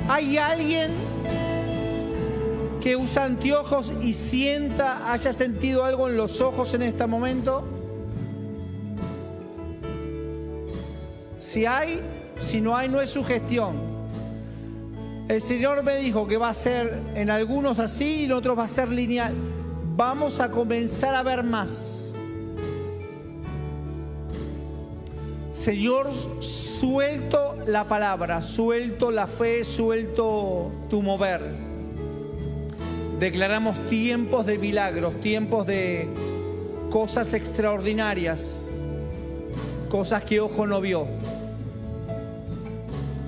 [0.09, 0.90] ¿Hay alguien
[2.82, 7.64] que usa anteojos y sienta, haya sentido algo en los ojos en este momento?
[11.38, 12.01] Si hay,
[12.36, 13.76] si no hay, no es su gestión.
[15.28, 18.64] El Señor me dijo que va a ser en algunos así y en otros va
[18.64, 19.32] a ser lineal.
[19.97, 22.01] Vamos a comenzar a ver más.
[25.53, 26.09] Señor,
[26.40, 31.42] suelto la palabra, suelto la fe, suelto tu mover.
[33.20, 36.09] Declaramos tiempos de milagros, tiempos de
[36.90, 38.62] cosas extraordinarias,
[39.90, 41.07] cosas que ojo no vio.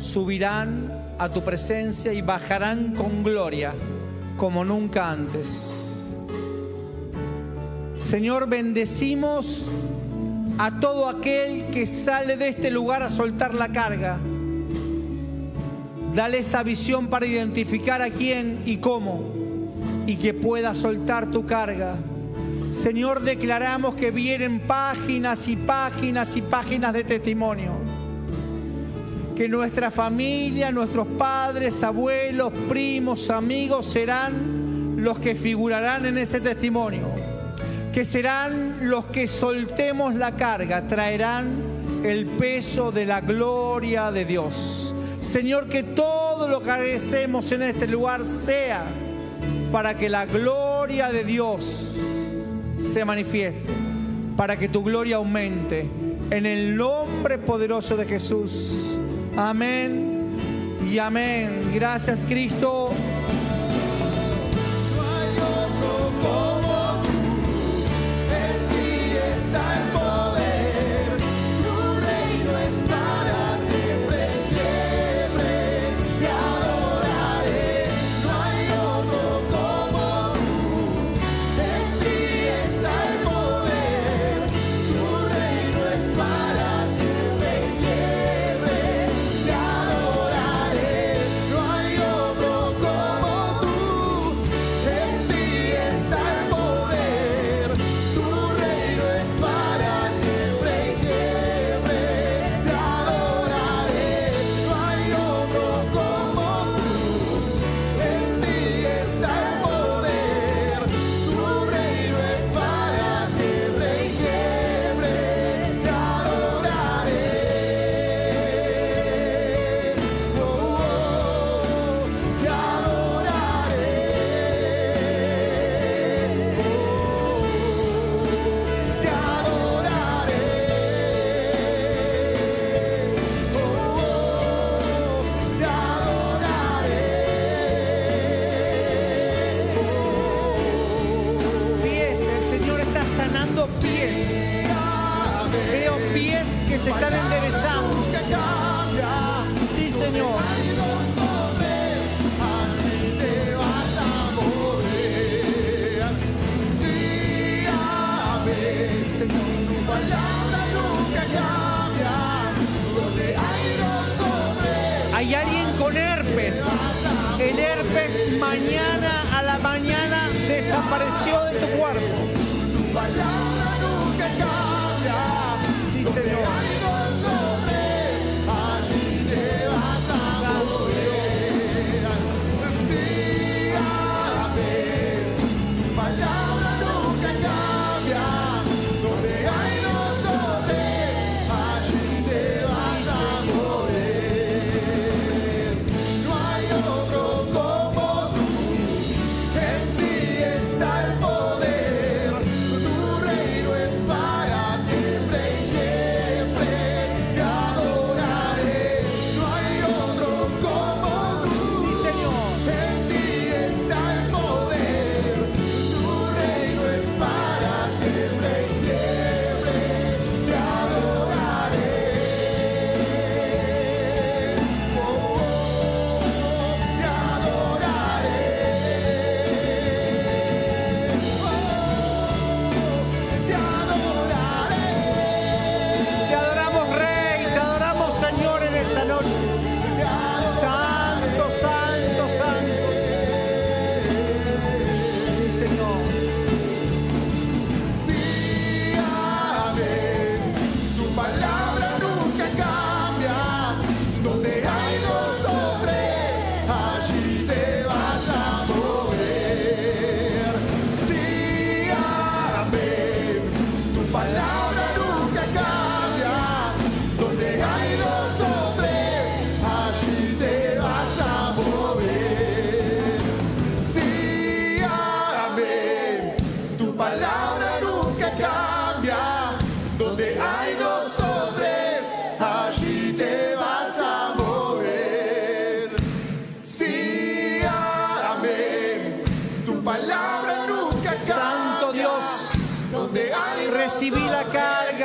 [0.00, 3.74] Subirán a tu presencia y bajarán con gloria
[4.38, 6.14] como nunca antes.
[7.98, 9.68] Señor, bendecimos
[10.58, 14.18] a todo aquel que sale de este lugar a soltar la carga.
[16.14, 19.32] Dale esa visión para identificar a quién y cómo
[20.06, 21.96] y que pueda soltar tu carga.
[22.70, 27.72] Señor, declaramos que vienen páginas y páginas y páginas de testimonio.
[29.34, 37.23] Que nuestra familia, nuestros padres, abuelos, primos, amigos serán los que figurarán en ese testimonio.
[37.94, 41.62] Que serán los que soltemos la carga, traerán
[42.02, 44.92] el peso de la gloria de Dios.
[45.20, 48.84] Señor, que todo lo que hacemos en este lugar sea
[49.70, 51.94] para que la gloria de Dios
[52.76, 53.62] se manifieste,
[54.36, 55.86] para que tu gloria aumente.
[56.32, 58.98] En el nombre poderoso de Jesús.
[59.36, 60.30] Amén
[60.92, 61.70] y amén.
[61.72, 62.90] Gracias Cristo.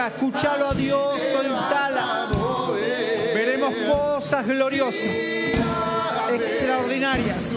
[0.09, 2.27] Escúchalo a Dios, soltala.
[3.33, 5.15] Veremos cosas gloriosas,
[6.33, 7.53] extraordinarias.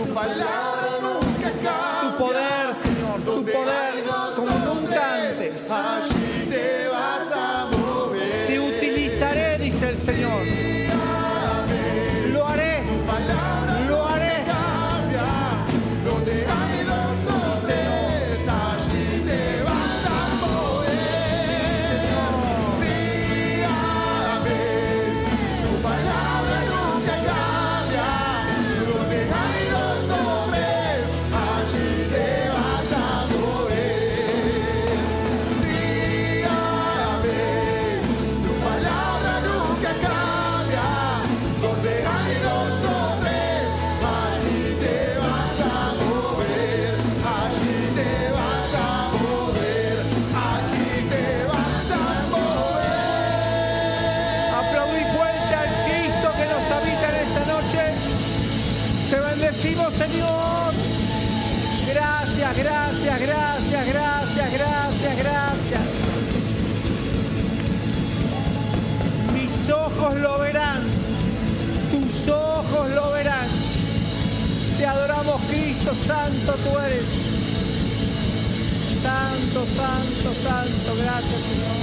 [79.53, 80.97] Santo, santo, santo.
[81.03, 81.77] Gracias, Señor.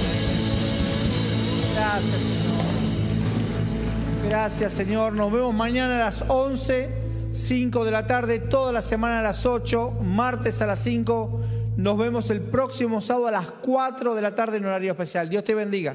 [1.76, 2.64] Gracias, Señor.
[4.28, 5.12] Gracias, Señor.
[5.12, 6.88] Nos vemos mañana a las 11,
[7.30, 11.40] 5 de la tarde, toda la semana a las 8, martes a las 5.
[11.76, 15.28] Nos vemos el próximo sábado a las 4 de la tarde en horario especial.
[15.28, 15.94] Dios te bendiga.